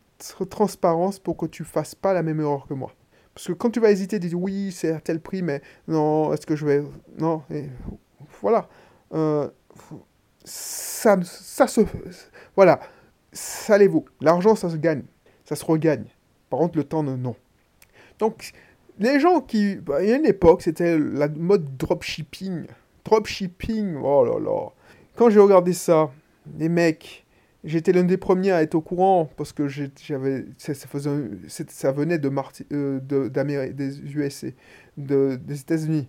transparence 0.49 1.19
pour 1.19 1.37
que 1.37 1.45
tu 1.45 1.63
fasses 1.63 1.95
pas 1.95 2.13
la 2.13 2.23
même 2.23 2.39
erreur 2.39 2.67
que 2.67 2.73
moi. 2.73 2.93
Parce 3.33 3.47
que 3.47 3.53
quand 3.53 3.69
tu 3.69 3.79
vas 3.79 3.91
hésiter, 3.91 4.17
dis 4.17 4.33
oui, 4.33 4.71
c'est 4.71 4.93
à 4.93 5.01
tel 5.01 5.19
prix, 5.19 5.41
mais 5.41 5.61
non, 5.87 6.33
est-ce 6.33 6.45
que 6.45 6.55
je 6.55 6.65
vais. 6.65 6.83
Non, 7.17 7.43
voilà. 8.41 8.69
Euh, 9.13 9.49
ça, 10.43 11.17
ça 11.23 11.67
se. 11.67 11.81
Voilà. 12.55 12.79
Ça 13.33 13.77
les 13.77 13.87
vaut. 13.87 14.05
L'argent, 14.21 14.55
ça 14.55 14.69
se 14.69 14.77
gagne. 14.77 15.03
ça 15.43 15.57
se 15.57 15.65
regagne. 15.65 16.05
Par 16.49 16.59
contre, 16.59 16.77
le 16.77 16.83
temps, 16.83 17.03
non. 17.03 17.35
Donc, 18.19 18.51
les 18.99 19.19
gens 19.19 19.41
qui... 19.41 19.75
Bah, 19.75 20.03
il 20.03 20.09
y 20.09 20.13
a 20.13 20.15
une 20.15 20.25
époque, 20.25 20.61
c'était 20.61 20.97
la 20.97 21.27
mode 21.27 21.77
dropshipping. 21.77 22.65
Dropshipping, 23.03 23.95
oh 24.01 24.25
là 24.25 24.39
là. 24.39 24.69
Quand 25.15 25.29
j'ai 25.29 25.39
regardé 25.39 25.73
ça, 25.73 26.11
les 26.57 26.69
mecs, 26.69 27.25
j'étais 27.63 27.91
l'un 27.91 28.03
des 28.03 28.17
premiers 28.17 28.51
à 28.51 28.61
être 28.61 28.75
au 28.75 28.81
courant 28.81 29.29
parce 29.37 29.53
que 29.53 29.67
j'avais, 29.67 30.45
ça, 30.57 31.91
venait 31.91 32.19
de, 32.19 32.31
euh, 32.73 33.69
des 33.71 33.99
USA, 34.15 34.47
de, 34.97 35.35
des 35.35 35.59
États-Unis. 35.59 36.07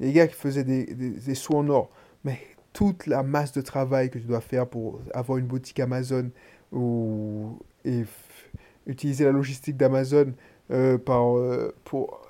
Les 0.00 0.12
gars 0.12 0.28
qui 0.28 0.34
faisaient 0.34 0.64
des, 0.64 0.84
des, 0.86 1.10
des 1.10 1.34
sous 1.34 1.54
en 1.54 1.68
or. 1.68 1.90
Mais 2.24 2.38
toute 2.72 3.06
la 3.06 3.22
masse 3.22 3.52
de 3.52 3.60
travail 3.60 4.10
que 4.10 4.18
tu 4.18 4.26
dois 4.26 4.40
faire 4.40 4.66
pour 4.66 5.00
avoir 5.12 5.38
une 5.38 5.46
boutique 5.46 5.80
Amazon 5.80 6.30
ou, 6.72 7.58
et 7.84 8.04
utiliser 8.88 9.24
la 9.24 9.32
logistique 9.32 9.76
d'Amazon 9.76 10.32
euh, 10.72 10.98
euh, 11.08 11.72
pour... 11.84 12.20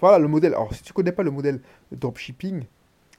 Voilà 0.00 0.18
le 0.18 0.28
modèle. 0.28 0.54
Alors, 0.54 0.74
si 0.74 0.82
tu 0.82 0.92
connais 0.92 1.12
pas 1.12 1.22
le 1.22 1.30
modèle 1.30 1.60
dropshipping, 1.92 2.64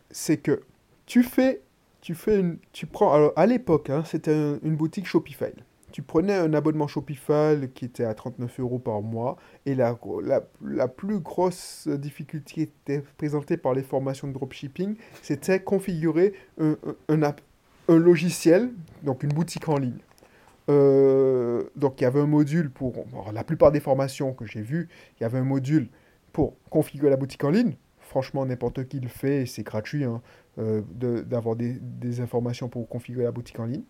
c'est 0.10 0.38
que 0.38 0.62
tu 1.05 1.24
fais, 1.24 1.62
tu 2.01 2.15
fais 2.15 2.39
une, 2.39 2.57
tu 2.71 2.88
prends, 2.88 3.13
alors 3.13 3.33
à 3.36 3.45
l'époque, 3.45 3.89
hein, 3.89 4.03
c'était 4.05 4.33
une 4.63 4.75
boutique 4.75 5.05
Shopify. 5.05 5.51
Tu 5.91 6.01
prenais 6.01 6.33
un 6.33 6.53
abonnement 6.53 6.88
Shopify 6.88 7.69
qui 7.75 7.86
était 7.86 8.05
à 8.05 8.13
39 8.13 8.60
euros 8.62 8.79
par 8.79 9.01
mois 9.01 9.38
et 9.65 9.75
la, 9.75 9.98
la, 10.24 10.41
la 10.65 10.88
plus 10.88 11.19
grosse 11.19 11.88
difficulté 11.88 12.53
qui 12.53 12.62
était 12.62 13.03
présentée 13.17 13.57
par 13.57 13.74
les 13.74 13.83
formations 13.83 14.27
de 14.27 14.33
dropshipping, 14.33 14.95
c'était 15.21 15.60
configurer 15.60 16.33
un, 16.60 16.77
un, 17.10 17.98
logiciel, 17.98 18.71
donc 19.03 19.24
une 19.24 19.33
boutique 19.33 19.67
en 19.67 19.77
ligne. 19.77 20.00
Euh, 20.71 21.63
donc 21.75 21.99
il 21.99 22.03
y 22.03 22.07
avait 22.07 22.19
un 22.19 22.27
module 22.27 22.71
pour, 22.71 22.93
la 23.33 23.43
plupart 23.43 23.71
des 23.71 23.79
formations 23.79 24.33
que 24.33 24.45
j'ai 24.45 24.61
vues, 24.61 24.87
il 25.19 25.23
y 25.23 25.25
avait 25.25 25.39
un 25.39 25.43
module 25.43 25.89
pour 26.31 26.55
configurer 26.69 27.09
la 27.09 27.17
boutique 27.17 27.43
en 27.43 27.49
ligne. 27.49 27.75
Franchement, 27.99 28.45
n'importe 28.45 28.87
qui 28.87 28.99
le 28.99 29.07
fait, 29.07 29.45
c'est 29.45 29.63
gratuit 29.63 30.03
hein, 30.03 30.21
euh, 30.59 30.81
d'avoir 31.23 31.55
des, 31.55 32.19
informations 32.19 32.69
pour 32.69 32.87
configurer 32.87 33.23
la 33.23 33.31
boutique 33.31 33.59
en 33.59 33.65
ligne. 33.65 33.83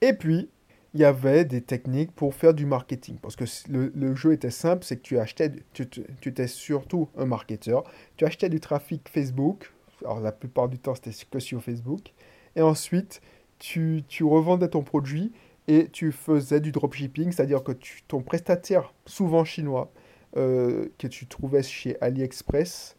Et 0.00 0.12
puis, 0.12 0.48
il 0.94 1.00
y 1.00 1.04
avait 1.04 1.44
des 1.44 1.62
techniques 1.62 2.12
pour 2.12 2.34
faire 2.34 2.52
du 2.52 2.66
marketing. 2.66 3.16
Parce 3.22 3.36
que 3.36 3.44
le, 3.70 4.14
jeu 4.14 4.32
était 4.32 4.50
simple, 4.50 4.84
c'est 4.84 4.96
que 4.96 5.02
tu 5.02 5.18
achetais, 5.18 5.50
tu, 5.72 5.86
étais 6.26 6.46
surtout 6.46 7.08
un 7.16 7.24
marketeur, 7.24 7.84
tu 8.16 8.26
achetais 8.26 8.50
du 8.50 8.60
trafic 8.60 9.08
Facebook, 9.08 9.72
alors 10.02 10.20
la 10.20 10.32
plupart 10.32 10.68
du 10.68 10.78
temps 10.78 10.94
c'était 10.94 11.12
que 11.30 11.38
sur 11.38 11.62
Facebook, 11.62 12.12
et 12.56 12.60
ensuite 12.60 13.22
tu, 13.58 14.02
tu 14.08 14.24
revendais 14.24 14.68
ton 14.68 14.82
produit 14.82 15.32
et 15.68 15.88
tu 15.88 16.12
faisais 16.12 16.60
du 16.60 16.72
dropshipping, 16.72 17.32
c'est-à-dire 17.32 17.62
que 17.62 17.72
tu, 17.72 18.02
ton 18.08 18.22
prestataire, 18.22 18.92
souvent 19.06 19.44
chinois, 19.44 19.92
euh, 20.36 20.88
que 20.98 21.06
tu 21.06 21.26
trouvais 21.26 21.62
chez 21.62 21.96
AliExpress, 22.00 22.96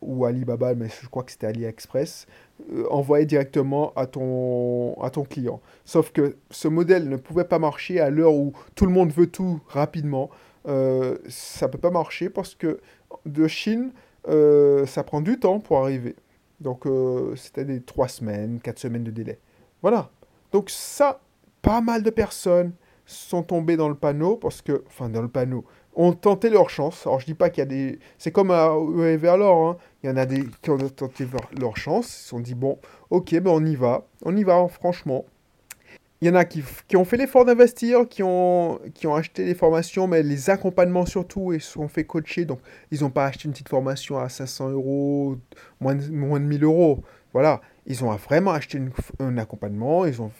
ou 0.00 0.24
Alibaba, 0.24 0.74
mais 0.74 0.88
je 1.02 1.08
crois 1.08 1.24
que 1.24 1.32
c'était 1.32 1.46
AliExpress, 1.46 2.26
euh, 2.72 2.86
envoyait 2.90 3.26
directement 3.26 3.92
à 3.96 4.06
ton, 4.06 4.94
à 5.00 5.10
ton 5.10 5.24
client. 5.24 5.60
Sauf 5.84 6.12
que 6.12 6.36
ce 6.50 6.68
modèle 6.68 7.08
ne 7.08 7.16
pouvait 7.16 7.44
pas 7.44 7.58
marcher 7.58 8.00
à 8.00 8.10
l'heure 8.10 8.34
où 8.34 8.52
tout 8.74 8.86
le 8.86 8.92
monde 8.92 9.12
veut 9.12 9.26
tout 9.26 9.60
rapidement. 9.68 10.30
Euh, 10.68 11.18
ça 11.28 11.66
ne 11.66 11.72
peut 11.72 11.78
pas 11.78 11.90
marcher 11.90 12.30
parce 12.30 12.54
que 12.54 12.80
de 13.24 13.46
Chine, 13.46 13.92
euh, 14.28 14.86
ça 14.86 15.04
prend 15.04 15.20
du 15.20 15.38
temps 15.38 15.60
pour 15.60 15.78
arriver. 15.78 16.16
Donc 16.60 16.84
c'était 17.36 17.66
des 17.66 17.82
3 17.82 18.08
semaines, 18.08 18.60
4 18.60 18.78
semaines 18.78 19.04
de 19.04 19.10
délai. 19.10 19.38
Voilà. 19.82 20.10
Donc 20.52 20.70
ça, 20.70 21.20
pas 21.66 21.80
mal 21.80 22.04
de 22.04 22.10
personnes 22.10 22.72
sont 23.06 23.42
tombées 23.42 23.76
dans 23.76 23.88
le 23.88 23.96
panneau 23.96 24.36
parce 24.36 24.62
que, 24.62 24.84
enfin 24.86 25.08
dans 25.08 25.20
le 25.20 25.28
panneau, 25.28 25.64
ont 25.96 26.12
tenté 26.12 26.48
leur 26.48 26.70
chance. 26.70 27.04
Alors 27.06 27.18
je 27.18 27.26
dis 27.26 27.34
pas 27.34 27.50
qu'il 27.50 27.62
y 27.62 27.62
a 27.62 27.66
des... 27.66 27.98
C'est 28.18 28.30
comme 28.30 28.52
à 28.52 28.66
hein. 28.66 29.76
il 30.04 30.08
y 30.08 30.08
en 30.08 30.16
a 30.16 30.26
des 30.26 30.44
qui 30.62 30.70
ont 30.70 30.78
tenté 30.78 31.26
leur 31.58 31.76
chance, 31.76 32.06
ils 32.06 32.22
se 32.22 32.28
sont 32.28 32.38
dit, 32.38 32.54
bon, 32.54 32.78
ok, 33.10 33.32
ben 33.40 33.50
on 33.50 33.64
y 33.64 33.74
va, 33.74 34.06
on 34.24 34.36
y 34.36 34.44
va, 34.44 34.64
franchement. 34.68 35.24
Il 36.20 36.28
y 36.28 36.30
en 36.30 36.36
a 36.36 36.44
qui, 36.44 36.62
qui 36.86 36.96
ont 36.96 37.04
fait 37.04 37.16
l'effort 37.16 37.44
d'investir, 37.44 38.08
qui 38.08 38.22
ont, 38.22 38.78
qui 38.94 39.08
ont 39.08 39.16
acheté 39.16 39.44
des 39.44 39.54
formations, 39.56 40.06
mais 40.06 40.22
les 40.22 40.50
accompagnements 40.50 41.04
surtout, 41.04 41.52
et 41.52 41.58
se 41.58 41.72
sont 41.72 41.88
fait 41.88 42.04
coacher. 42.04 42.44
Donc, 42.44 42.60
ils 42.92 43.00
n'ont 43.02 43.10
pas 43.10 43.26
acheté 43.26 43.46
une 43.46 43.52
petite 43.52 43.68
formation 43.68 44.18
à 44.18 44.28
500 44.28 44.70
euros, 44.70 45.36
moins 45.80 45.96
de, 45.96 46.08
moins 46.10 46.38
de 46.40 46.44
1000 46.46 46.62
euros. 46.62 47.02
Voilà, 47.32 47.60
ils 47.86 48.04
ont 48.04 48.10
vraiment 48.16 48.50
acheté 48.50 48.80
un 49.20 49.38
accompagnement, 49.38 50.06
ils 50.06 50.20
ont, 50.20 50.30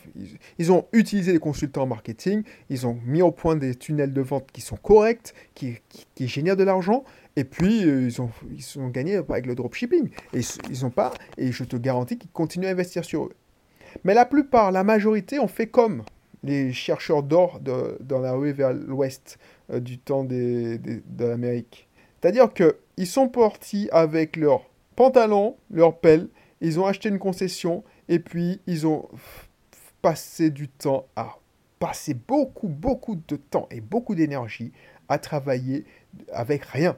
ils, 0.58 0.72
ont 0.72 0.86
utilisé 0.92 1.32
des 1.32 1.38
consultants 1.38 1.82
en 1.82 1.86
marketing, 1.86 2.42
ils 2.70 2.86
ont 2.86 2.98
mis 3.04 3.22
au 3.22 3.30
point 3.30 3.54
des 3.54 3.74
tunnels 3.74 4.12
de 4.12 4.20
vente 4.20 4.50
qui 4.52 4.60
sont 4.60 4.76
corrects, 4.76 5.32
qui, 5.54 5.78
qui, 6.14 6.26
génèrent 6.26 6.56
de 6.56 6.64
l'argent, 6.64 7.04
et 7.36 7.44
puis 7.44 7.84
euh, 7.84 8.08
ils, 8.08 8.20
ont, 8.20 8.30
ils 8.50 8.78
ont 8.80 8.88
gagné 8.88 9.16
avec 9.16 9.46
le 9.46 9.54
dropshipping. 9.54 10.10
Et 10.34 10.40
ils 10.70 10.84
ont 10.84 10.90
pas, 10.90 11.12
et 11.38 11.52
je 11.52 11.62
te 11.62 11.76
garantis 11.76 12.18
qu'ils 12.18 12.30
continuent 12.30 12.66
à 12.66 12.70
investir 12.70 13.04
sur 13.04 13.26
eux. 13.26 13.32
Mais 14.04 14.14
la 14.14 14.26
plupart, 14.26 14.72
la 14.72 14.82
majorité, 14.82 15.38
ont 15.38 15.48
fait 15.48 15.68
comme 15.68 16.02
les 16.42 16.72
chercheurs 16.72 17.22
d'or 17.22 17.60
dans 17.60 18.20
la 18.20 18.32
rue 18.32 18.52
vers 18.52 18.72
l'ouest 18.72 19.38
euh, 19.70 19.80
du 19.80 19.98
temps 19.98 20.24
des, 20.24 20.78
de 20.78 21.24
l'Amérique. 21.24 21.88
C'est-à-dire 22.20 22.52
qu'ils 22.52 23.06
sont 23.06 23.28
partis 23.28 23.88
avec 23.92 24.36
leurs 24.36 24.68
pantalons, 24.96 25.56
leurs 25.70 25.98
pelles, 25.98 26.28
ils 26.60 26.80
ont 26.80 26.86
acheté 26.86 27.08
une 27.08 27.18
concession 27.18 27.84
et 28.08 28.18
puis 28.18 28.60
ils 28.66 28.86
ont 28.86 29.08
passé 30.02 30.50
du 30.50 30.68
temps 30.68 31.06
à 31.16 31.36
passer 31.78 32.14
beaucoup, 32.14 32.68
beaucoup 32.68 33.16
de 33.28 33.36
temps 33.36 33.68
et 33.70 33.80
beaucoup 33.80 34.14
d'énergie 34.14 34.72
à 35.08 35.18
travailler 35.18 35.84
avec 36.32 36.64
rien. 36.64 36.96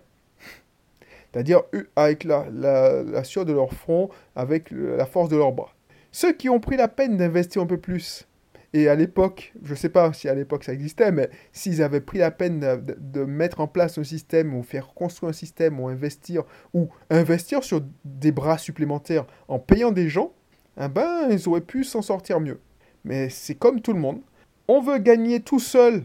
C'est-à-dire 1.33 1.63
avec 1.97 2.25
la, 2.25 2.47
la, 2.51 3.03
la 3.03 3.25
sueur 3.25 3.45
de 3.45 3.53
leur 3.53 3.73
front, 3.73 4.09
avec 4.35 4.71
la 4.71 5.05
force 5.05 5.29
de 5.29 5.37
leurs 5.37 5.53
bras. 5.53 5.75
Ceux 6.11 6.33
qui 6.33 6.49
ont 6.49 6.61
pris 6.61 6.77
la 6.77 6.89
peine 6.89 7.17
d'investir 7.17 7.61
un 7.61 7.67
peu 7.67 7.79
plus, 7.79 8.27
et 8.75 8.89
à 8.89 8.95
l'époque, 8.95 9.55
je 9.63 9.71
ne 9.71 9.77
sais 9.77 9.89
pas 9.89 10.13
si 10.13 10.29
à 10.29 10.35
l'époque 10.35 10.65
ça 10.65 10.75
existait, 10.75 11.11
mais 11.11 11.31
s'ils 11.53 11.83
avaient 11.83 12.03
pris 12.03 12.19
la 12.19 12.31
peine 12.31 12.61
de, 12.61 13.25
mettre 13.25 13.61
en 13.61 13.67
place 13.67 13.97
un 13.97 14.05
système 14.05 14.55
ou 14.55 14.63
faire 14.63 14.89
construire 14.95 15.31
un 15.31 15.35
système 15.35 15.81
ou 15.81 15.89
investir 15.89 16.45
ou 16.75 16.89
investir 17.09 17.65
sur 17.65 17.83
des 18.05 18.33
bras 18.33 18.59
supplémentaires 18.59 19.27
en 19.49 19.59
payant 19.59 19.91
des 19.91 20.09
gens, 20.09 20.33
eh 20.81 20.89
ben 20.89 21.29
ils 21.31 21.49
auraient 21.49 21.63
pu 21.63 21.83
s'en 21.83 22.03
sortir 22.03 22.41
mieux. 22.41 22.61
Mais 23.05 23.31
c'est 23.31 23.55
comme 23.55 23.81
tout 23.81 23.95
le 23.95 24.01
monde. 24.01 24.21
On 24.69 24.83
veut 24.83 24.99
gagner 24.99 25.41
tout 25.41 25.61
seul 25.61 26.05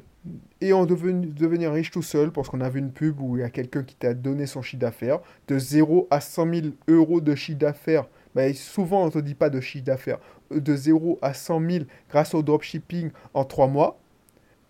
et 0.62 0.72
on 0.72 0.86
veut 0.86 1.14
devenir 1.14 1.74
riche 1.74 1.92
tout 1.92 2.02
seul 2.02 2.32
parce 2.32 2.48
qu'on 2.48 2.62
a 2.62 2.70
vu 2.70 2.80
une 2.80 2.94
pub 2.94 3.20
où 3.20 3.36
il 3.36 3.42
y 3.42 3.44
a 3.44 3.50
quelqu'un 3.50 3.84
qui 3.84 3.96
t'a 3.96 4.14
donné 4.14 4.46
son 4.46 4.62
chiffre 4.62 4.80
d'affaires 4.80 5.20
de 5.50 5.60
0 5.60 6.08
à 6.10 6.22
100 6.22 6.54
000 6.54 6.68
euros 6.88 7.20
de 7.20 7.36
chiffre 7.36 7.60
d'affaires 7.60 8.08
souvent 8.54 9.04
on 9.04 9.06
ne 9.08 9.12
te 9.12 9.20
dit 9.20 9.36
pas 9.36 9.50
de 9.50 9.60
chiffre 9.60 9.86
d'affaires 9.86 10.20
de 10.52 10.76
0 10.76 11.20
à 11.22 11.34
100 11.34 11.62
000 11.70 11.86
grâce 12.10 12.34
au 12.34 12.42
dropshipping 12.42 13.12
en 13.34 13.46
3 13.46 13.68
mois. 13.68 14.00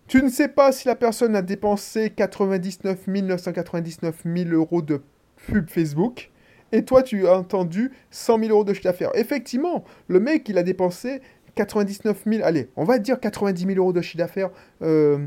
Tu 0.06 0.22
ne 0.22 0.28
sais 0.28 0.48
pas 0.48 0.70
si 0.70 0.86
la 0.86 0.96
personne 0.96 1.34
a 1.34 1.42
dépensé 1.42 2.10
99 2.10 3.06
999 3.06 4.22
000 4.24 4.50
euros 4.50 4.82
de 4.82 5.00
pub 5.46 5.70
Facebook. 5.70 6.30
Et 6.72 6.84
toi, 6.84 7.02
tu 7.02 7.26
as 7.26 7.38
entendu 7.38 7.92
100 8.10 8.38
000 8.40 8.50
euros 8.50 8.64
de 8.64 8.74
chiffre 8.74 8.84
d'affaires. 8.84 9.10
Effectivement, 9.14 9.84
le 10.08 10.20
mec, 10.20 10.48
il 10.48 10.58
a 10.58 10.62
dépensé 10.62 11.22
99 11.54 12.24
000, 12.26 12.42
allez, 12.44 12.68
on 12.76 12.84
va 12.84 12.98
dire 12.98 13.20
90 13.20 13.64
000 13.64 13.78
euros 13.78 13.92
de 13.92 14.00
chiffre 14.00 14.18
d'affaires 14.18 14.50
euh, 14.82 15.18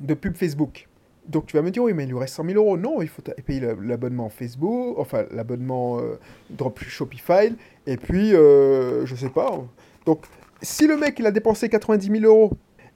de 0.00 0.14
pub 0.14 0.34
Facebook. 0.36 0.88
Donc 1.26 1.46
tu 1.46 1.56
vas 1.56 1.62
me 1.62 1.70
dire, 1.70 1.82
oui, 1.82 1.92
mais 1.94 2.04
il 2.04 2.10
lui 2.10 2.18
reste 2.18 2.34
100 2.34 2.46
000 2.46 2.56
euros. 2.56 2.76
Non, 2.76 3.00
il 3.00 3.08
faut 3.08 3.22
payer 3.22 3.60
l'abonnement 3.80 4.28
Facebook, 4.28 4.98
enfin 4.98 5.24
l'abonnement 5.30 5.98
euh, 6.00 6.18
Drop 6.50 6.78
Shopify, 6.82 7.54
et 7.86 7.96
puis, 7.96 8.34
euh, 8.34 9.06
je 9.06 9.14
sais 9.14 9.28
pas. 9.28 9.60
Donc, 10.04 10.24
si 10.60 10.86
le 10.86 10.96
mec, 10.96 11.18
il 11.18 11.26
a 11.26 11.30
dépensé 11.30 11.68
90 11.68 12.20
000 12.20 12.24
euros, 12.24 12.52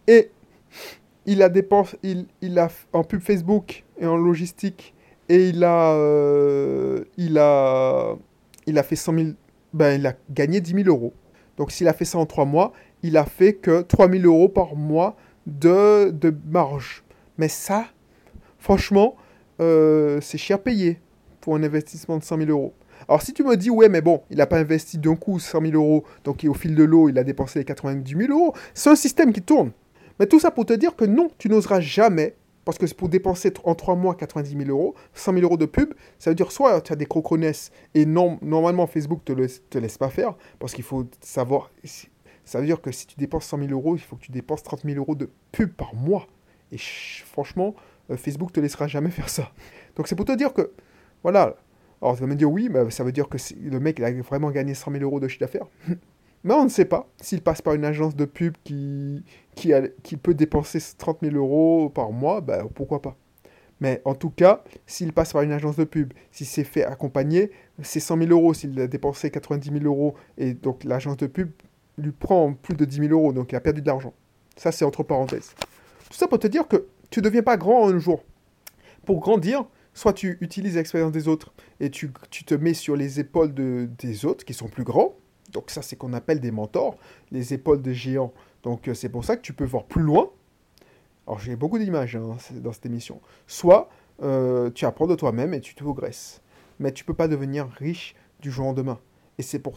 et 0.09 0.31
il 1.25 1.43
a 1.43 1.49
dépensé, 1.49 1.97
il, 2.03 2.27
il 2.41 2.59
a 2.59 2.69
en 2.93 3.05
pub 3.05 3.21
Facebook 3.21 3.85
et 3.99 4.07
en 4.07 4.17
logistique, 4.17 4.95
et 5.29 5.49
il 5.49 5.63
a, 5.65 5.93
euh, 5.93 7.05
il 7.17 7.39
a, 7.39 8.17
il 8.67 8.79
a 8.79 8.83
fait 8.83 8.97
100 8.97 9.15
000, 9.15 9.29
ben, 9.73 10.01
il 10.01 10.07
a 10.07 10.15
gagné 10.31 10.61
10 10.61 10.85
000 10.85 10.89
euros. 10.89 11.13
Donc, 11.57 11.71
s'il 11.71 11.89
a 11.89 11.93
fait 11.93 12.05
ça 12.05 12.19
en 12.19 12.27
3 12.27 12.45
mois, 12.45 12.73
il 13.03 13.17
a 13.17 13.25
fait 13.25 13.55
que 13.55 13.83
3 13.83 14.11
000 14.11 14.25
euros 14.25 14.49
par 14.49 14.75
mois 14.75 15.17
de, 15.47 16.11
de 16.11 16.35
marge. 16.51 17.05
Mais 17.39 17.49
ça, 17.49 17.87
Franchement, 18.67 19.15
euh, 19.61 20.19
c'est 20.21 20.39
cher 20.39 20.61
payé 20.61 20.99
pour 21.41 21.55
un 21.55 21.63
investissement 21.63 22.19
de 22.19 22.25
100 22.25 22.39
000 22.39 22.51
euros. 22.51 22.75
Alors 23.07 23.23
si 23.23 23.33
tu 23.33 23.45
me 23.45 23.57
dis, 23.57 23.71
ouais, 23.71 23.89
mais 23.89 24.01
bon, 24.01 24.25
il 24.29 24.39
n'a 24.39 24.47
pas 24.49 24.59
investi 24.59 24.99
d'un 24.99 25.15
coup 25.15 25.39
100 25.39 25.61
000 25.61 25.75
euros, 25.75 26.03
donc 26.25 26.45
au 26.49 26.53
fil 26.53 26.75
de 26.75 26.83
l'eau, 26.83 27.09
il 27.09 27.17
a 27.17 27.23
dépensé 27.23 27.61
les 27.61 27.65
90 27.65 28.17
000 28.27 28.33
euros, 28.33 28.55
c'est 28.75 28.91
un 28.91 28.97
système 28.97 29.33
qui 29.33 29.41
tourne. 29.41 29.71
Mais 30.19 30.27
tout 30.27 30.41
ça 30.41 30.51
pour 30.51 30.67
te 30.67 30.73
dire 30.73 30.97
que 30.97 31.05
non, 31.05 31.31
tu 31.39 31.49
n'oseras 31.49 31.79
jamais, 31.79 32.35
parce 32.65 32.77
que 32.77 32.89
c'est 32.89 32.97
pour 32.97 33.09
dépenser 33.09 33.53
en 33.63 33.77
3 33.77 33.95
mois 33.95 34.17
90 34.17 34.57
000 34.67 34.69
euros, 34.69 34.97
100 35.15 35.35
000 35.35 35.45
euros 35.45 35.59
de 35.59 35.67
pub, 35.67 35.95
ça 36.19 36.31
veut 36.31 36.35
dire 36.35 36.51
soit 36.51 36.81
tu 36.81 36.93
as 36.93 36.97
des 36.97 37.07
croconesses, 37.07 37.71
et 37.95 38.05
normalement 38.05 38.89
Facebook 38.89 39.25
te, 39.25 39.33
te 39.71 39.79
laisse 39.79 39.97
pas 39.97 40.09
faire, 40.09 40.35
parce 40.59 40.75
qu'il 40.75 40.83
faut 40.83 41.07
savoir, 41.21 41.71
ça 42.45 42.59
veut 42.59 42.67
dire 42.67 42.81
que 42.81 42.91
si 42.91 43.07
tu 43.07 43.15
dépenses 43.17 43.45
100 43.45 43.59
000 43.59 43.71
euros, 43.71 43.95
il 43.95 44.01
faut 44.01 44.17
que 44.17 44.23
tu 44.23 44.33
dépenses 44.33 44.65
30 44.65 44.83
000 44.87 44.97
euros 44.97 45.15
de 45.15 45.31
pub 45.53 45.71
par 45.71 45.95
mois. 45.95 46.27
Et 46.73 46.79
franchement, 46.79 47.77
euh, 48.11 48.17
Facebook 48.17 48.53
te 48.53 48.61
laissera 48.61 48.87
jamais 48.87 49.11
faire 49.11 49.29
ça. 49.29 49.53
Donc 49.97 50.09
c'est 50.09 50.17
pour 50.17 50.25
te 50.25 50.33
dire 50.33 50.53
que, 50.53 50.73
voilà. 51.23 51.57
Alors 52.03 52.15
tu 52.15 52.21
vas 52.21 52.27
me 52.27 52.35
dire, 52.35 52.51
oui, 52.51 52.69
mais 52.71 52.91
ça 52.91 53.05
veut 53.05 53.13
dire 53.13 53.29
que 53.29 53.39
le 53.61 53.81
mec 53.81 53.99
il 53.99 54.05
a 54.05 54.13
vraiment 54.23 54.51
gagné 54.51 54.75
100 54.75 54.93
000 54.93 55.03
euros 55.05 55.21
de 55.21 55.29
chiffre 55.29 55.41
d'affaires. 55.41 55.67
mais 56.45 56.55
on 56.55 56.65
ne 56.65 56.69
sait 56.69 56.85
pas. 56.85 57.09
S'il 57.21 57.43
passe 57.43 57.63
par 57.63 57.75
une 57.75 57.85
agence 57.85 58.15
de 58.15 58.25
pub 58.25 58.55
qui, 58.65 59.25
qui, 59.55 60.17
peut 60.17 60.35
dépenser 60.35 60.79
30 60.97 61.19
000 61.23 61.35
euros 61.37 61.91
par 61.91 62.13
mois, 62.13 62.41
ben, 62.41 62.69
pourquoi 62.75 63.03
pas. 63.03 63.17
Mais 63.81 64.01
en 64.05 64.15
tout 64.15 64.31
cas, 64.31 64.63
s'il 64.87 65.13
passe 65.13 65.33
par 65.33 65.43
une 65.43 65.53
agence 65.53 65.77
de 65.77 65.85
pub, 65.85 66.13
s'il 66.31 66.47
s'est 66.47 66.65
fait 66.65 66.85
accompagner, 66.85 67.51
c'est 67.83 68.01
100 68.01 68.19
000 68.19 68.31
euros. 68.31 68.55
S'il 68.55 68.81
a 68.81 68.87
dépensé 68.87 69.31
90 69.31 69.71
000 69.71 69.85
euros 69.85 70.15
et 70.39 70.55
donc 70.55 70.85
l'agence 70.85 71.17
de 71.17 71.27
pub 71.27 71.51
lui 71.99 72.13
prend 72.13 72.53
plus 72.53 72.75
de 72.75 72.85
10 72.85 73.09
000 73.09 73.13
euros, 73.13 73.33
donc 73.33 73.53
il 73.53 73.57
a 73.57 73.61
perdu 73.61 73.83
de 73.83 73.87
l'argent. 73.87 74.15
Ça, 74.57 74.73
c'est 74.73 74.85
entre 74.85 75.03
parenthèses. 75.03 75.55
Tout 76.09 76.17
ça 76.17 76.29
pour 76.29 76.39
te 76.39 76.47
dire 76.47 76.69
que 76.69 76.87
tu 77.11 77.23
deviens 77.23 77.43
pas 77.43 77.57
grand 77.57 77.89
un 77.89 77.99
jour. 77.99 78.23
Pour 79.05 79.21
grandir, 79.21 79.65
soit 79.95 80.13
tu 80.13 80.37
utilises 80.41 80.77
l'expérience 80.77 81.13
des 81.13 81.29
autres 81.29 81.53
et 81.81 81.91
tu, 81.91 82.13
te 82.13 82.55
mets 82.55 82.75
sur 82.75 82.97
les 82.97 83.21
épaules 83.21 83.55
de, 83.55 83.89
des 83.99 84.25
autres 84.25 84.45
qui 84.45 84.55
sont 84.55 84.69
plus 84.69 84.85
grands. 84.85 85.15
Donc 85.53 85.71
ça, 85.71 85.83
c'est 85.83 85.97
qu'on 85.97 86.13
appelle 86.13 86.41
des 86.41 86.51
mentors, 86.51 86.99
les 87.31 87.55
épaules 87.55 87.81
des 87.81 87.95
géants. 87.95 88.33
Donc 88.63 88.89
euh, 88.89 88.95
c'est 88.95 89.09
pour 89.09 89.25
ça 89.25 89.37
que 89.37 89.43
tu 89.43 89.53
peux 89.53 89.65
voir 89.65 89.85
plus 89.85 90.03
loin. 90.03 90.31
Alors 91.27 91.39
j'ai 91.39 91.57
beaucoup 91.57 91.79
d'images 91.79 92.17
hein, 92.17 92.37
dans 92.63 92.73
cette 92.73 92.87
émission. 92.87 93.21
Soit 93.47 93.89
euh, 94.23 94.71
tu 94.71 94.85
apprends 94.85 95.07
de 95.07 95.15
toi-même 95.15 95.55
et 95.55 95.61
tu 95.61 95.75
te 95.75 95.83
progresses. 95.83 96.43
Mais 96.79 96.93
tu 96.93 97.05
peux 97.05 97.15
pas 97.15 97.29
devenir 97.29 97.69
riche 97.69 98.15
du 98.41 98.51
jour 98.51 98.67
au 98.67 98.69
lendemain. 98.69 98.99
Et 99.39 99.43
c'est 99.43 99.59
pour, 99.59 99.75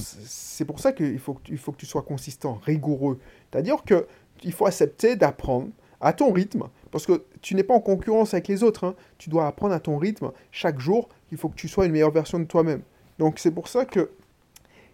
pour 0.68 0.80
ça 0.80 0.94
qu'il 0.94 1.20
faut, 1.20 1.38
faut 1.58 1.72
que 1.72 1.78
tu 1.78 1.86
sois 1.86 2.02
consistant, 2.02 2.60
rigoureux. 2.64 3.20
C'est-à-dire 3.52 3.84
qu'il 3.84 4.54
faut 4.54 4.66
accepter 4.66 5.16
d'apprendre 5.16 5.70
à 6.02 6.14
ton 6.14 6.32
rythme, 6.32 6.64
parce 6.92 7.06
que 7.06 7.24
tu 7.42 7.56
n'es 7.56 7.64
pas 7.64 7.74
en 7.74 7.80
concurrence 7.80 8.34
avec 8.34 8.48
les 8.48 8.64
autres. 8.64 8.84
Hein. 8.84 8.96
Tu 9.18 9.30
dois 9.30 9.48
apprendre 9.48 9.74
à 9.74 9.80
ton 9.80 9.98
rythme 9.98 10.32
chaque 10.52 10.80
jour. 10.80 11.10
Il 11.32 11.38
faut 11.38 11.50
que 11.50 11.56
tu 11.56 11.68
sois 11.68 11.86
une 11.86 11.92
meilleure 11.92 12.12
version 12.12 12.40
de 12.40 12.46
toi-même. 12.46 12.82
Donc 13.18 13.40
c'est 13.40 13.52
pour 13.52 13.68
ça 13.68 13.86
que 13.86 14.10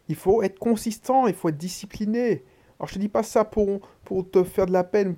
il 0.08 0.16
faut 0.16 0.44
être 0.44 0.60
consistant, 0.60 1.28
il 1.28 1.34
faut 1.34 1.50
être 1.50 1.58
discipliné. 1.58 2.44
Alors 2.80 2.90
je 2.90 2.96
te 2.96 3.00
dis 3.00 3.08
pas 3.08 3.24
ça 3.24 3.46
pour, 3.46 3.80
pour 4.04 4.30
te 4.30 4.44
faire 4.44 4.66
de 4.66 4.74
la 4.74 4.84
peine, 4.84 5.16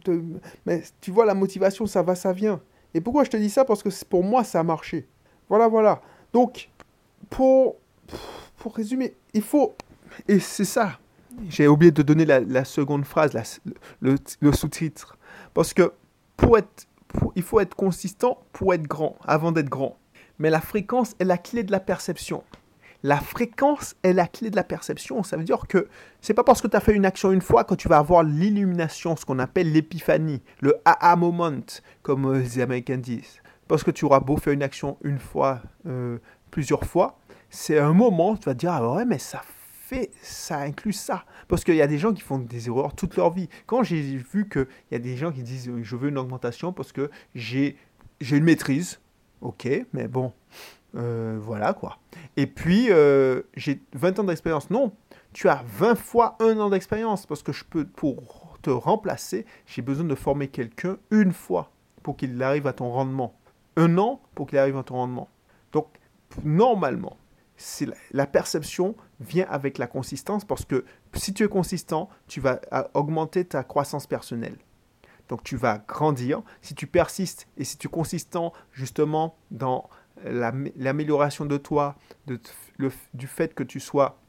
mais 0.65 0.84
tu 1.01 1.12
vois 1.12 1.25
la 1.25 1.34
motivation, 1.34 1.86
ça 1.86 2.03
va, 2.03 2.15
ça 2.15 2.31
vient. 2.31 2.62
Et 2.93 3.01
pourquoi 3.01 3.24
je 3.24 3.29
te 3.29 3.38
dis 3.38 3.50
ça? 3.50 3.65
Parce 3.65 3.84
que 3.84 3.89
pour 4.05 4.24
moi, 4.24 4.43
ça 4.43 4.60
a 4.60 4.63
marché. 4.63 5.07
Voilà, 5.50 5.67
voilà. 5.67 6.01
Donc, 6.34 6.69
pour, 7.29 7.75
pour 8.57 8.75
résumer, 8.75 9.15
il 9.34 9.41
faut... 9.41 9.75
Et 10.27 10.39
c'est 10.39 10.65
ça. 10.65 11.00
J'ai 11.50 11.67
oublié 11.67 11.91
de 11.91 12.01
donner 12.01 12.25
la, 12.25 12.65
seconde 12.65 13.05
phrase, 13.05 13.38
le, 14.00 14.15
le 14.39 14.51
sous-titre. 14.51 15.17
Parce 15.53 15.74
que 15.74 15.91
il 17.36 17.44
faut 17.44 17.60
être 17.60 17.75
consistant 17.75 18.39
pour 18.51 18.74
être 18.74 18.88
grand, 18.88 19.15
avant 19.25 19.51
d'être 19.51 19.70
grand. 19.70 19.98
Mais 20.39 20.50
la 20.50 20.62
fréquence 20.62 21.15
est 21.20 21.25
la 21.25 21.38
clé 21.38 21.63
de 21.63 21.72
la 21.72 21.79
perception. 21.79 22.44
La 23.03 23.17
fréquence 23.17 23.96
est 24.03 24.13
la 24.13 24.27
clé 24.27 24.50
de 24.50 24.56
la 24.56 24.63
perception. 24.63 25.24
Ça 25.24 25.38
veut 25.38 25.44
dire 25.44 25.67
que 25.67 25.88
c'est 26.22 26.34
pas 26.34 26.44
parce 26.44 26.62
que 26.62 26.67
tu 26.67 26.75
as 26.75 26.79
fait 26.79 26.94
une 26.94 27.06
action 27.06 27.32
une 27.32 27.41
fois 27.41 27.63
que 27.63 27.75
tu 27.75 27.88
vas 27.88 27.98
avoir 27.98 28.24
l'illumination, 28.24 29.15
ce 29.15 29.25
qu'on 29.25 29.39
appelle 29.39 29.72
l'épiphanie, 29.72 30.41
le 30.62 30.75
aha 30.84 31.15
moment, 31.15 31.62
comme 32.01 32.25
euh, 32.25 32.39
les 32.39 32.60
Américains 32.60 32.98
disent. 32.98 33.41
Parce 33.67 33.84
que 33.84 33.91
tu 33.91 34.06
auras 34.06 34.20
beau 34.20 34.38
faire 34.38 34.53
une 34.53 34.63
action 34.63 34.98
une 35.03 35.20
fois, 35.20 35.62
euh, 35.86 36.17
plusieurs 36.50 36.86
fois, 36.86 37.20
c'est 37.50 37.77
un 37.79 37.94
moment, 37.94 38.36
tu 38.36 38.46
vas 38.46 38.56
te 38.56 38.60
dire, 38.60 38.72
ah 38.72 38.96
ouais, 38.96 39.06
mais 39.06 39.20
ça 39.20 39.41
ça 40.22 40.60
inclut 40.60 40.94
ça. 40.94 41.25
Parce 41.48 41.63
qu'il 41.63 41.75
y 41.75 41.82
a 41.82 41.88
des 41.88 41.98
gens 41.98 42.13
qui 42.13 42.22
font 42.22 42.39
des 42.39 42.67
erreurs 42.67 42.96
toute 42.96 43.15
leur 43.15 43.32
vie. 43.32 43.50
Quand 43.65 43.84
j'ai 43.84 44.01
vu 44.01 44.48
qu'il 44.50 44.67
y 44.91 44.96
a 44.96 45.00
des 45.00 45.17
gens 45.17 45.32
qui 45.32 45.44
disent 45.44 45.72
je 45.82 45.96
veux 45.96 46.10
une 46.10 46.17
augmentation 46.17 46.74
parce 46.74 46.91
que 46.91 47.10
j'ai 47.36 47.77
une 48.22 48.44
maîtrise, 48.44 49.00
ok, 49.41 49.67
mais 49.94 50.08
bon, 50.08 50.34
euh, 50.96 51.38
voilà 51.42 51.74
quoi. 51.74 52.00
Et 52.35 52.48
puis, 52.48 52.88
euh, 52.90 53.44
j'ai 53.55 53.81
20 53.94 54.20
ans 54.20 54.24
d'expérience. 54.24 54.70
Non, 54.70 54.94
tu 55.33 55.50
as 55.50 55.64
20 55.66 55.96
fois 55.96 56.35
un 56.40 56.59
an 56.59 56.70
d'expérience 56.70 57.25
parce 57.25 57.44
que 57.44 57.51
je 57.51 57.64
peux, 57.64 57.85
pour 57.85 58.57
te 58.62 58.70
remplacer, 58.70 59.46
j'ai 59.66 59.81
besoin 59.81 60.05
de 60.05 60.16
former 60.16 60.48
quelqu'un 60.48 60.98
une 61.12 61.33
fois 61.33 61.72
pour 62.03 62.18
qu'il 62.18 62.42
arrive 62.42 62.68
à 62.68 62.74
ton 62.74 62.90
rendement. 62.90 63.38
Un 63.75 63.98
an 63.98 64.22
pour 64.33 64.48
qu'il 64.48 64.57
arrive 64.57 64.77
à 64.77 64.83
ton 64.83 64.96
rendement. 64.96 65.29
Donc, 65.72 65.88
normalement, 66.44 67.18
c'est 67.57 67.88
la, 68.12 68.25
perception 68.25 68.96
vient 69.20 69.48
avec 69.50 69.77
la 69.77 69.88
consistance 69.88 70.46
parce 70.46 70.66
que 70.66 70.86
si 71.14 71.34
tu 71.34 71.44
es 71.44 71.48
consistant, 71.48 72.10
tu 72.27 72.40
vas 72.40 72.60
augmenter 72.94 73.46
ta 73.46 73.64
croissance 73.64 74.08
personnelle. 74.08 74.58
Donc 75.30 75.44
tu 75.44 75.58
vas 75.58 75.80
grandir. 75.80 76.42
Si 76.62 76.75
tu 76.75 76.88
persistes 76.88 77.48
et 77.58 77.64
si 77.64 77.77
tu 77.77 77.88
es 77.88 77.90
consistant 77.90 78.53
justement 78.72 79.36
dans 79.51 79.90
l'amélioration 80.24 81.46
de 81.46 81.58
toi, 81.58 81.96
du 82.27 83.27
fait 83.27 83.53
que 83.53 83.64
tu 83.64 83.80
sois 83.80 84.20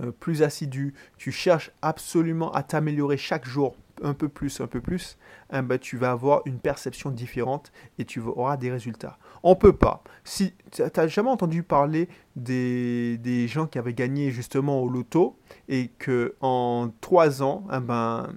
euh, 0.00 0.12
plus 0.12 0.42
assidu, 0.42 0.94
tu 1.16 1.32
cherches 1.32 1.70
absolument 1.82 2.52
à 2.52 2.62
t'améliorer 2.62 3.16
chaque 3.16 3.46
jour 3.46 3.76
un 4.02 4.14
peu 4.14 4.28
plus, 4.28 4.60
un 4.60 4.66
peu 4.66 4.80
plus, 4.80 5.18
ben, 5.50 5.78
tu 5.78 5.96
vas 5.96 6.10
avoir 6.10 6.42
une 6.46 6.58
perception 6.58 7.10
différente 7.10 7.72
et 7.98 8.04
tu 8.04 8.20
auras 8.20 8.56
des 8.56 8.70
résultats. 8.70 9.18
On 9.42 9.56
peut 9.56 9.72
pas. 9.72 10.02
Si 10.24 10.54
tu 10.70 10.82
n'as 10.82 11.06
jamais 11.06 11.30
entendu 11.30 11.62
parler 11.62 12.08
des, 12.36 13.18
des, 13.18 13.48
gens 13.48 13.66
qui 13.66 13.78
avaient 13.78 13.94
gagné 13.94 14.30
justement 14.30 14.80
au 14.80 14.88
loto 14.88 15.38
et 15.68 15.88
que 15.98 16.34
en 16.40 16.90
trois 17.00 17.42
ans, 17.42 17.66
eh 17.72 17.80
ben, 17.80 18.32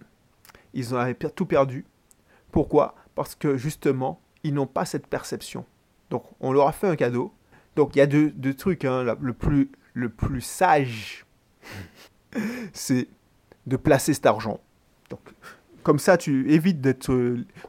ils 0.73 0.95
avaient 0.95 1.15
tout 1.15 1.45
perdu. 1.45 1.85
Pourquoi? 2.51 2.95
Parce 3.15 3.35
que 3.35 3.57
justement, 3.57 4.21
ils 4.43 4.53
n'ont 4.53 4.67
pas 4.67 4.85
cette 4.85 5.07
perception. 5.07 5.65
Donc, 6.09 6.23
on 6.39 6.51
leur 6.51 6.67
a 6.67 6.71
fait 6.71 6.87
un 6.87 6.95
cadeau. 6.95 7.33
Donc, 7.75 7.95
il 7.95 7.99
y 7.99 8.01
a 8.01 8.07
deux, 8.07 8.31
deux 8.31 8.53
trucs. 8.53 8.85
Hein. 8.85 9.15
Le, 9.19 9.33
plus, 9.33 9.71
le 9.93 10.09
plus 10.09 10.41
sage, 10.41 11.25
c'est 12.73 13.07
de 13.67 13.77
placer 13.77 14.13
cet 14.13 14.25
argent 14.25 14.59
donc, 15.11 15.19
comme 15.83 15.99
ça, 15.99 16.17
tu 16.17 16.51
évites 16.51 16.79
d'être, 16.79 17.11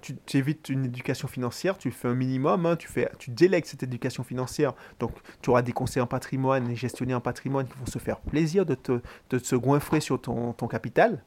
tu, 0.01 0.17
évites 0.37 0.69
une 0.69 0.85
éducation 0.85 1.29
financière, 1.29 1.77
tu 1.77 1.91
fais 1.91 2.09
un 2.09 2.15
minimum, 2.15 2.67
hein, 2.67 2.77
tu 2.77 2.87
fais, 2.87 3.11
tu 3.19 3.31
délègues 3.31 3.65
cette 3.65 3.83
éducation 3.83 4.23
financière. 4.23 4.75
Donc, 5.01 5.13
tu 5.41 5.51
auras 5.51 5.63
des 5.63 5.73
conseillers 5.73 6.03
en 6.03 6.07
patrimoine 6.07 6.71
et 6.71 6.77
gestionnaires 6.77 7.19
en 7.19 7.23
patrimoine 7.23 7.67
qui 7.67 7.77
vont 7.79 7.87
se 7.87 7.99
faire 7.99 8.21
plaisir 8.21 8.67
de 8.67 8.75
te, 8.75 9.01
de 9.31 9.39
se 9.39 9.57
goinfrer 9.57 10.01
sur 10.01 10.21
ton, 10.21 10.53
ton 10.53 10.69
capital. 10.69 11.25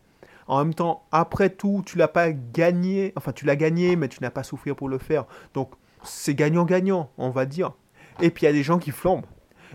En 0.47 0.59
même 0.63 0.75
temps, 0.75 1.07
après 1.11 1.49
tout, 1.49 1.81
tu 1.85 1.97
l'as 1.97 2.07
pas 2.07 2.31
gagné, 2.31 3.13
enfin 3.15 3.31
tu 3.31 3.45
l'as 3.45 3.55
gagné, 3.55 3.95
mais 3.95 4.07
tu 4.07 4.19
n'as 4.21 4.29
pas 4.29 4.43
souffert 4.43 4.75
pour 4.75 4.87
le 4.87 4.99
faire. 4.99 5.25
Donc, 5.55 5.71
c'est 6.03 6.35
gagnant-gagnant, 6.35 7.09
on 7.17 7.31
va 7.31 7.47
dire. 7.47 7.73
Et 8.21 8.29
puis, 8.29 8.43
il 8.43 8.45
y 8.45 8.49
a 8.49 8.53
des 8.53 8.63
gens 8.63 8.77
qui 8.77 8.91
flambent. 8.91 9.25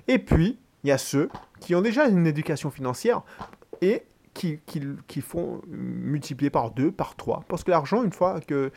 Et 0.07 0.20
puis, 0.20 0.61
il 0.85 0.88
y 0.88 0.92
a 0.92 0.98
ceux 0.98 1.29
qui 1.59 1.74
ont 1.74 1.83
déjà 1.83 2.07
une 2.07 2.26
éducation 2.26 2.70
financière 2.70 3.22
et 3.83 4.05
qui, 4.35 4.61
qui, 4.66 5.21
font 5.21 5.61
multiplier 5.66 6.51
par 6.51 6.71
deux, 6.71 6.93
par 6.93 7.16
trois. 7.16 7.45
Parce 7.49 7.64
que 7.64 7.71
l'argent, 7.71 8.03
une 8.05 8.12
fois 8.12 8.40
que 8.40 8.71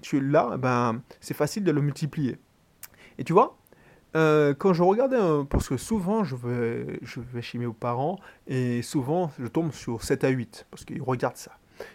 tu 0.00 0.20
l'as, 0.20 0.56
ben, 0.56 1.02
c'est 1.20 1.34
facile 1.34 1.64
de 1.64 1.70
le 1.70 1.80
multiplier. 1.80 2.38
Et 3.18 3.24
tu 3.24 3.32
vois, 3.32 3.58
euh, 4.16 4.54
quand 4.54 4.72
je 4.72 4.82
regardais, 4.82 5.18
parce 5.48 5.68
que 5.68 5.76
souvent 5.76 6.24
je 6.24 6.36
vais, 6.36 6.98
je 7.02 7.20
vais 7.20 7.42
chez 7.42 7.58
mes 7.58 7.70
parents 7.72 8.18
et 8.46 8.82
souvent 8.82 9.30
je 9.38 9.46
tombe 9.46 9.72
sur 9.72 10.02
7 10.02 10.24
à 10.24 10.28
8 10.28 10.66
parce 10.70 10.84
qu'ils 10.84 11.02
regardent 11.02 11.36
ça. 11.36 11.52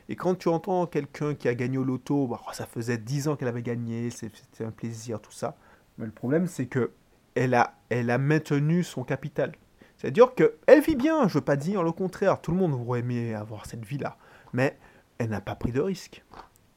Et 0.10 0.16
quand 0.16 0.36
tu 0.36 0.50
entends 0.50 0.86
quelqu'un 0.88 1.36
qui 1.36 1.48
a 1.48 1.56
gagné 1.56 1.78
au 1.78 1.84
loto, 1.84 2.28
bah, 2.28 2.42
ça 2.54 2.66
faisait 2.66 2.98
10 2.98 3.28
ans 3.28 3.36
qu'elle 3.36 3.48
avait 3.48 3.62
gagné, 3.62 4.10
c'était 4.10 4.64
un 4.64 4.72
plaisir, 4.72 5.20
tout 5.22 5.32
ça. 5.32 5.56
Mais 5.98 6.06
le 6.06 6.12
problème, 6.12 6.48
c'est 6.48 6.68
que 6.68 6.92
elle 7.36 7.54
a, 7.54 7.76
elle 7.90 8.10
a 8.10 8.18
maintenu 8.18 8.84
son 8.84 9.04
capital. 9.04 9.54
C'est-à-dire 9.98 10.34
qu'elle 10.36 10.82
vit 10.82 10.96
bien, 10.96 11.28
je 11.28 11.36
veux 11.36 11.44
pas 11.44 11.56
dire 11.56 11.84
le 11.84 11.92
contraire, 11.92 12.40
tout 12.40 12.52
le 12.52 12.58
monde 12.58 12.74
aurait 12.74 13.00
aimé 13.00 13.34
avoir 13.34 13.66
cette 13.66 13.84
vie-là, 13.84 14.18
mais 14.54 14.78
elle 15.18 15.30
n'a 15.30 15.42
pas 15.42 15.56
pris 15.56 15.72
de 15.72 15.82
risque. 15.82 16.24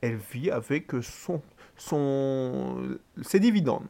Elle 0.01 0.17
vit 0.17 0.51
avec 0.51 0.93
son, 1.03 1.43
son, 1.77 2.99
ses 3.21 3.39
dividendes. 3.39 3.87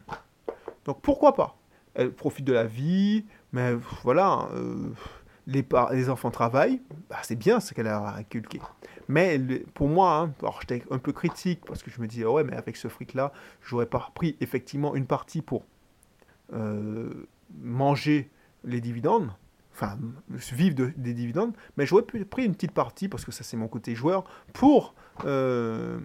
Donc 0.84 1.00
pourquoi 1.00 1.34
pas? 1.34 1.56
Elle 1.94 2.12
profite 2.12 2.44
de 2.44 2.52
la 2.52 2.64
vie, 2.64 3.24
mais 3.52 3.74
voilà, 4.02 4.48
euh, 4.54 4.90
les, 5.46 5.64
les, 5.92 6.08
enfants 6.08 6.30
travaillent, 6.30 6.80
bah, 7.08 7.18
c'est 7.22 7.36
bien 7.36 7.60
ce 7.60 7.74
qu'elle 7.74 7.88
a 7.88 8.14
inculqué. 8.16 8.60
Mais 9.08 9.38
pour 9.74 9.88
moi, 9.88 10.30
hein, 10.42 10.50
j'étais 10.60 10.84
un 10.90 10.98
peu 10.98 11.12
critique 11.12 11.64
parce 11.66 11.82
que 11.82 11.90
je 11.90 12.00
me 12.00 12.06
disais, 12.06 12.24
ouais, 12.24 12.44
mais 12.44 12.56
avec 12.56 12.76
ce 12.76 12.88
fric-là, 12.88 13.32
j'aurais 13.62 13.86
pas 13.86 14.10
pris 14.14 14.36
effectivement 14.40 14.94
une 14.94 15.06
partie 15.06 15.42
pour 15.42 15.64
euh, 16.52 17.28
manger 17.60 18.30
les 18.64 18.80
dividendes, 18.80 19.30
enfin 19.72 19.98
vivre 20.28 20.90
des 20.96 21.14
dividendes, 21.14 21.52
mais 21.76 21.86
j'aurais 21.86 22.02
pris 22.02 22.44
une 22.44 22.54
petite 22.54 22.72
partie, 22.72 23.08
parce 23.08 23.24
que 23.24 23.32
ça 23.32 23.44
c'est 23.44 23.56
mon 23.56 23.68
côté 23.68 23.94
joueur, 23.94 24.24
pour 24.52 24.94
euh, 25.24 25.98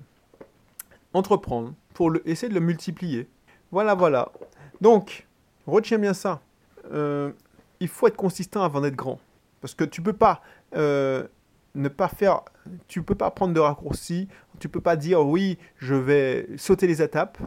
entreprendre, 1.13 1.73
pour 1.93 2.11
essayer 2.25 2.49
de 2.49 2.53
le 2.53 2.59
multiplier. 2.59 3.27
Voilà, 3.71 3.95
voilà. 3.95 4.31
Donc, 4.81 5.27
retiens 5.65 5.97
bien 5.97 6.13
ça. 6.13 6.41
Euh, 6.91 7.31
il 7.79 7.87
faut 7.87 8.07
être 8.07 8.15
consistant 8.15 8.63
avant 8.63 8.81
d'être 8.81 8.95
grand. 8.95 9.19
Parce 9.61 9.73
que 9.73 9.83
tu 9.83 10.01
peux 10.01 10.13
pas 10.13 10.41
euh, 10.75 11.27
ne 11.73 11.89
pas 11.89 12.07
faire 12.07 12.41
Tu 12.87 13.01
peux 13.01 13.15
pas 13.15 13.31
prendre 13.31 13.53
de 13.53 13.59
raccourcis. 13.59 14.27
Tu 14.59 14.69
peux 14.69 14.81
pas 14.81 14.95
dire 14.95 15.25
oui, 15.25 15.57
je 15.77 15.95
vais 15.95 16.47
sauter 16.57 16.87
les 16.87 17.01
étapes 17.01 17.37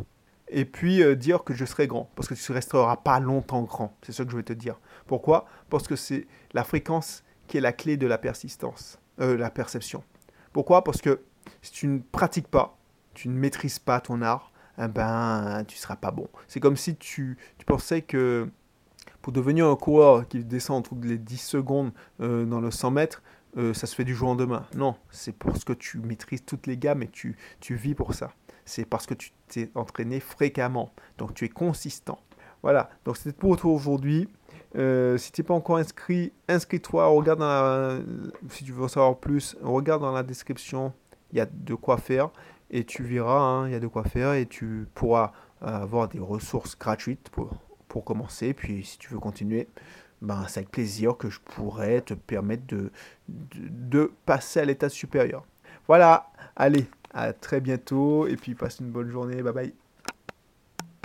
et 0.50 0.64
puis 0.64 1.02
euh, 1.02 1.14
dire 1.14 1.44
que 1.44 1.54
je 1.54 1.64
serai 1.64 1.87
grand. 1.87 2.11
Parce 2.14 2.28
que 2.28 2.34
tu 2.34 2.52
ne 2.52 2.54
resteras 2.54 2.96
pas 2.96 3.20
longtemps 3.20 3.62
grand. 3.62 3.96
C'est 4.02 4.12
ce 4.12 4.22
que 4.22 4.30
je 4.30 4.37
vais 4.37 4.42
te 4.42 4.52
dire. 4.52 4.78
Pourquoi? 5.06 5.46
Parce 5.70 5.87
que 5.87 5.96
c'est 5.96 6.26
la 6.52 6.64
fréquence 6.64 7.24
qui 7.46 7.58
est 7.58 7.61
la 7.61 7.72
clé 7.72 7.96
de 7.96 8.06
la 8.06 8.18
persistance, 8.18 8.98
euh, 9.20 9.37
la 9.37 9.50
perception. 9.50 10.02
Pourquoi? 10.52 10.84
Parce 10.84 11.00
que 11.00 11.20
si 11.62 11.72
tu 11.72 11.87
ne 11.87 11.98
pratiques 11.98 12.48
pas, 12.48 12.78
tu 13.14 13.28
ne 13.28 13.34
maîtrises 13.34 13.78
pas 13.78 14.00
ton 14.00 14.22
art, 14.22 14.52
eh 14.78 14.88
ben, 14.88 15.64
tu 15.66 15.76
seras 15.76 15.96
pas 15.96 16.11
bon. 16.11 16.28
C'est 16.46 16.61
comme 16.61 16.76
si 16.76 16.96
tu, 16.96 17.37
pensais 17.66 18.02
que 18.02 18.48
pour 19.22 19.32
devenir 19.32 19.66
un 19.66 19.76
coureur 19.76 20.28
qui 20.28 20.44
descend 20.44 20.78
entre 20.78 20.94
les 21.02 21.18
10 21.18 21.38
secondes 21.38 21.92
euh, 22.20 22.44
dans 22.44 22.61
le 22.61 22.70
100 22.70 22.90
mètres, 22.90 23.22
ça 23.74 23.88
se 23.88 23.96
fait 23.96 24.04
du 24.04 24.14
jour 24.14 24.28
au 24.28 24.32
lendemain. 24.32 24.66
Non, 24.76 24.94
c'est 25.11 25.32
parce 25.32 25.64
que 25.64 25.72
tu 25.72 25.98
maîtrises 25.98 26.44
toutes 26.44 26.68
les 26.68 26.76
gammes 26.76 27.02
et 27.02 27.08
tu 27.08 27.34
vis 27.74 27.96
pour 27.96 28.14
ça. 28.14 28.30
C'est 28.68 28.85
parce 28.85 29.07
que 29.07 29.14
tu 29.14 29.33
t'es 29.48 29.70
entraîné 29.74 30.20
fréquemment. 30.20 30.92
Donc 31.16 31.35
tu 31.35 31.44
es 31.44 31.48
consistant. 31.48 32.18
Voilà, 32.62 32.90
donc 33.04 33.16
c'était 33.16 33.33
pour 33.33 33.57
toi 33.57 33.72
aujourd'hui. 33.72 34.28
Euh, 34.76 35.16
si 35.16 35.33
tu 35.33 35.40
n'es 35.40 35.46
pas 35.46 35.54
encore 35.54 35.78
inscrit, 35.78 36.33
inscris-toi, 36.48 37.07
regarde 37.07 38.04
si 38.50 38.64
tu 38.64 38.72
veux 38.72 38.85
en 38.85 38.88
savoir 38.88 39.16
plus, 39.16 39.57
regarde 39.62 40.02
dans 40.02 40.12
la 40.12 40.22
description, 40.22 40.92
il 41.33 41.38
y 41.38 41.40
a 41.40 41.46
de 41.46 41.74
quoi 41.74 41.96
faire 41.96 42.31
et 42.70 42.85
tu 42.85 43.02
verras, 43.02 43.40
hein, 43.40 43.68
il 43.68 43.72
y 43.72 43.76
a 43.76 43.81
de 43.81 43.87
quoi 43.87 44.04
faire 44.04 44.35
et 44.35 44.44
tu 44.46 44.87
pourras 44.94 45.33
avoir 45.62 46.09
des 46.09 46.20
ressources 46.20 46.76
gratuites 46.78 47.31
pour, 47.31 47.50
pour 47.88 48.04
commencer. 48.04 48.52
Puis 48.52 48.85
si 48.85 48.98
tu 48.98 49.09
veux 49.09 49.18
continuer, 49.18 49.68
ben, 50.20 50.44
c'est 50.48 50.61
avec 50.61 50.70
plaisir 50.70 51.16
que 51.16 51.31
je 51.31 51.40
pourrais 51.40 52.00
te 52.00 52.14
permettre 52.14 52.66
de, 52.66 52.90
de, 53.28 54.12
passer 54.26 54.61
à 54.61 54.64
l'état 54.64 54.88
supérieur. 54.88 55.44
Voilà, 55.87 56.31
allez, 56.57 56.87
à 57.12 57.32
très 57.32 57.60
bientôt 57.60 58.26
et 58.26 58.36
puis 58.36 58.54
passe 58.54 58.80
une 58.80 58.90
bonne 58.90 59.10
journée. 59.10 59.42
Bye 59.42 59.52
bye. 59.52 59.88